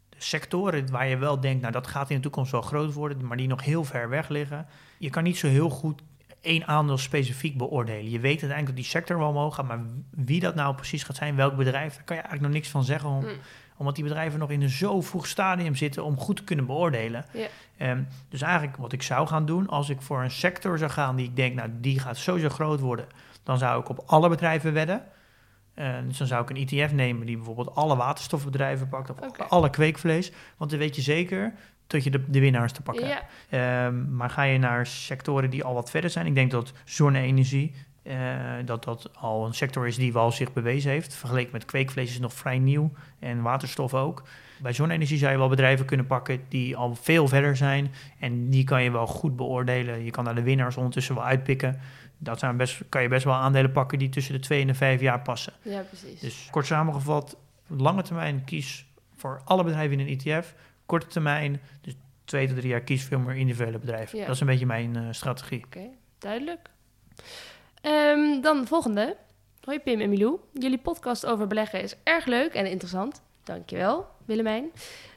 [0.08, 3.26] de sectoren waar je wel denkt, nou dat gaat in de toekomst wel groot worden,
[3.26, 4.66] maar die nog heel ver weg liggen.
[4.98, 6.02] Je kan niet zo heel goed
[6.40, 8.10] één aandeel specifiek beoordelen.
[8.10, 9.80] Je weet uiteindelijk dat die sector wel omhoog gaat, maar
[10.10, 12.84] wie dat nou precies gaat zijn, welk bedrijf, daar kan je eigenlijk nog niks van
[12.84, 13.30] zeggen om, Mm.
[13.78, 17.24] Omdat die bedrijven nog in een zo vroeg stadium zitten om goed te kunnen beoordelen.
[17.76, 21.16] Ehm, dus eigenlijk wat ik zou gaan doen, als ik voor een sector zou gaan
[21.16, 23.06] die ik denk, nou die gaat sowieso groot worden,
[23.42, 25.02] dan zou ik op alle bedrijven wedden.
[25.74, 29.70] Eh, dus dan zou ik een ETF nemen die bijvoorbeeld alle waterstofbedrijven pakt, of alle
[29.70, 30.32] kweekvlees.
[30.56, 31.52] Want dan weet je zeker
[31.86, 33.24] dat je de, de winnaars te pakken hebt.
[33.48, 37.74] Ehm, maar ga je naar sectoren die al wat verder zijn, ik denk dat zonne-energie,
[38.02, 38.16] eh,
[38.64, 41.14] dat dat al een sector is die wel zich bewezen heeft.
[41.14, 44.22] Vergeleken met kweekvlees is het nog vrij nieuw en waterstof ook.
[44.62, 48.64] Bij zonne-energie zou je wel bedrijven kunnen pakken die al veel verder zijn en die
[48.64, 50.04] kan je wel goed beoordelen.
[50.04, 51.80] Je kan daar de winnaars ondertussen wel uitpikken.
[52.18, 54.74] Dat zijn best, kan je best wel aandelen pakken die tussen de twee en de
[54.74, 55.52] vijf jaar passen.
[55.62, 56.20] ja, precies.
[56.20, 57.36] Dus kort samengevat,
[57.66, 58.86] lange termijn kies
[59.16, 60.54] voor alle bedrijven in een ETF.
[60.86, 61.94] Korte termijn, dus
[62.24, 64.18] twee tot drie jaar kies veel meer individuele bedrijven.
[64.18, 64.24] Ja.
[64.26, 65.64] Dat is een beetje mijn eh, strategie.
[65.64, 65.88] Oké,
[66.18, 66.70] duidelijk.
[67.80, 69.16] Ehm, dan de volgende.
[69.64, 70.38] Hoi Pim en Milou.
[70.52, 73.22] Jullie podcast over beleggen is erg leuk en interessant.
[73.44, 74.70] Dankjewel, Willemijn.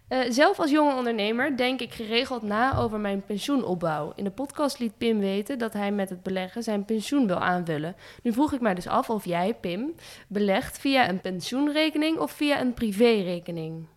[0.08, 4.14] Eh, zelf als jonge ondernemer denk ik geregeld na over mijn pensioenopbouw.
[4.16, 7.96] In de podcast liet Pim weten dat hij met het beleggen zijn pensioen wil aanvullen.
[8.24, 9.96] Nu vroeg ik mij dus af of jij, Pim,
[10.28, 13.88] belegt via een pensioenrekening of via een privérekening.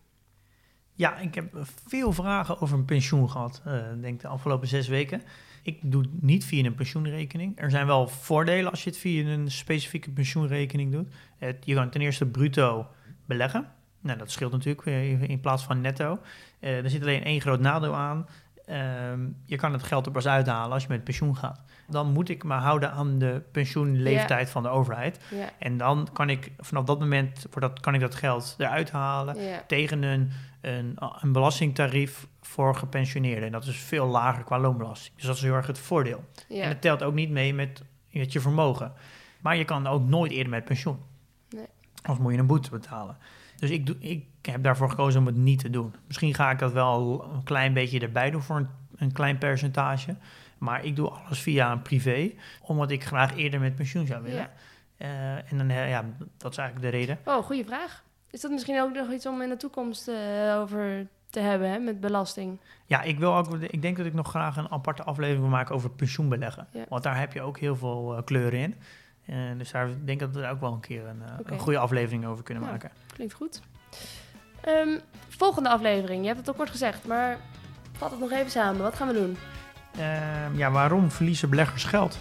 [0.92, 1.46] Ja, ik heb
[1.86, 5.22] veel vragen over een pensioen gehad, eh, denk de afgelopen zes weken.
[5.64, 7.60] Ik doe het niet via een pensioenrekening.
[7.60, 11.08] Er zijn wel voordelen als je het via een specifieke pensioenrekening doet.
[11.38, 12.86] Het, je kan ten eerste bruto
[13.26, 13.68] beleggen.
[14.00, 14.82] Nou, dat scheelt natuurlijk
[15.28, 16.18] in plaats van netto.
[16.60, 18.26] Eh, er zit alleen één groot nadeel aan.
[18.66, 21.62] Ehm, je kan het geld er pas uithalen als je met pensioen gaat.
[21.88, 25.20] Dan moet ik me houden aan de pensioenleeftijd van de overheid.
[25.58, 29.36] En dan kan ik vanaf dat moment voor dat, kan ik dat geld eruit halen
[29.66, 33.44] tegen een, een, een belastingtarief voor gepensioneerden.
[33.44, 35.16] En dat is veel lager qua loonbelasting.
[35.16, 36.24] Dus dat is heel erg het voordeel.
[36.48, 38.92] En het telt ook niet mee met, met je vermogen.
[39.40, 40.98] Maar je kan ook nooit eerder met pensioen.
[41.48, 41.66] Nee.
[42.08, 43.16] Of moet je een boete betalen.
[43.56, 45.94] Dus ik, doe, ik heb daarvoor gekozen om het niet te doen.
[46.06, 50.16] Misschien ga ik dat wel een klein beetje erbij doen voor een, een klein percentage.
[50.58, 52.32] Maar ik doe alles via een privé,
[52.62, 54.38] omdat ik graag eerder met pensioen zou willen.
[54.38, 54.52] Ja.
[54.96, 56.04] Eh, en dan, eh, ja,
[56.36, 57.18] dat is eigenlijk de reden.
[57.24, 58.04] Oh, goede vraag.
[58.30, 61.78] Is dat misschien ook nog iets om in de toekomst eh, over te hebben, hè,
[61.78, 62.58] met belasting?
[62.86, 65.74] Ja, ik, wil ook, ik denk dat ik nog graag een aparte aflevering wil maken
[65.74, 66.66] over pensioenbeleggen.
[66.70, 66.84] Ja.
[66.88, 68.74] Want daar heb je ook heel veel eh, kleuren in.
[69.26, 71.58] En dus daar denk ik dat we daar ook wel een keer een, eh, een
[71.58, 72.90] goede aflevering over kunnen maken.
[73.14, 73.60] Klinkt goed.
[74.60, 76.20] Ehm, volgende aflevering.
[76.20, 77.36] Je hebt het al kort gezegd, maar
[77.92, 78.82] vat het nog even samen.
[78.82, 79.36] Wat gaan we doen?
[79.98, 82.18] Ehm, ja, waarom verliezen beleggers geld?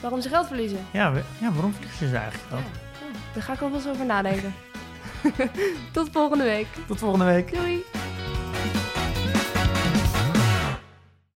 [0.00, 0.78] Waarom ze geld verliezen?
[0.92, 2.62] Ja, we- ja waarom verliezen ze eigenlijk geld?
[2.62, 4.54] Ja, daar ga ik al wel eens over nadenken.
[5.92, 6.66] Tot volgende week.
[6.86, 7.54] Tot volgende week.
[7.54, 8.13] Doei!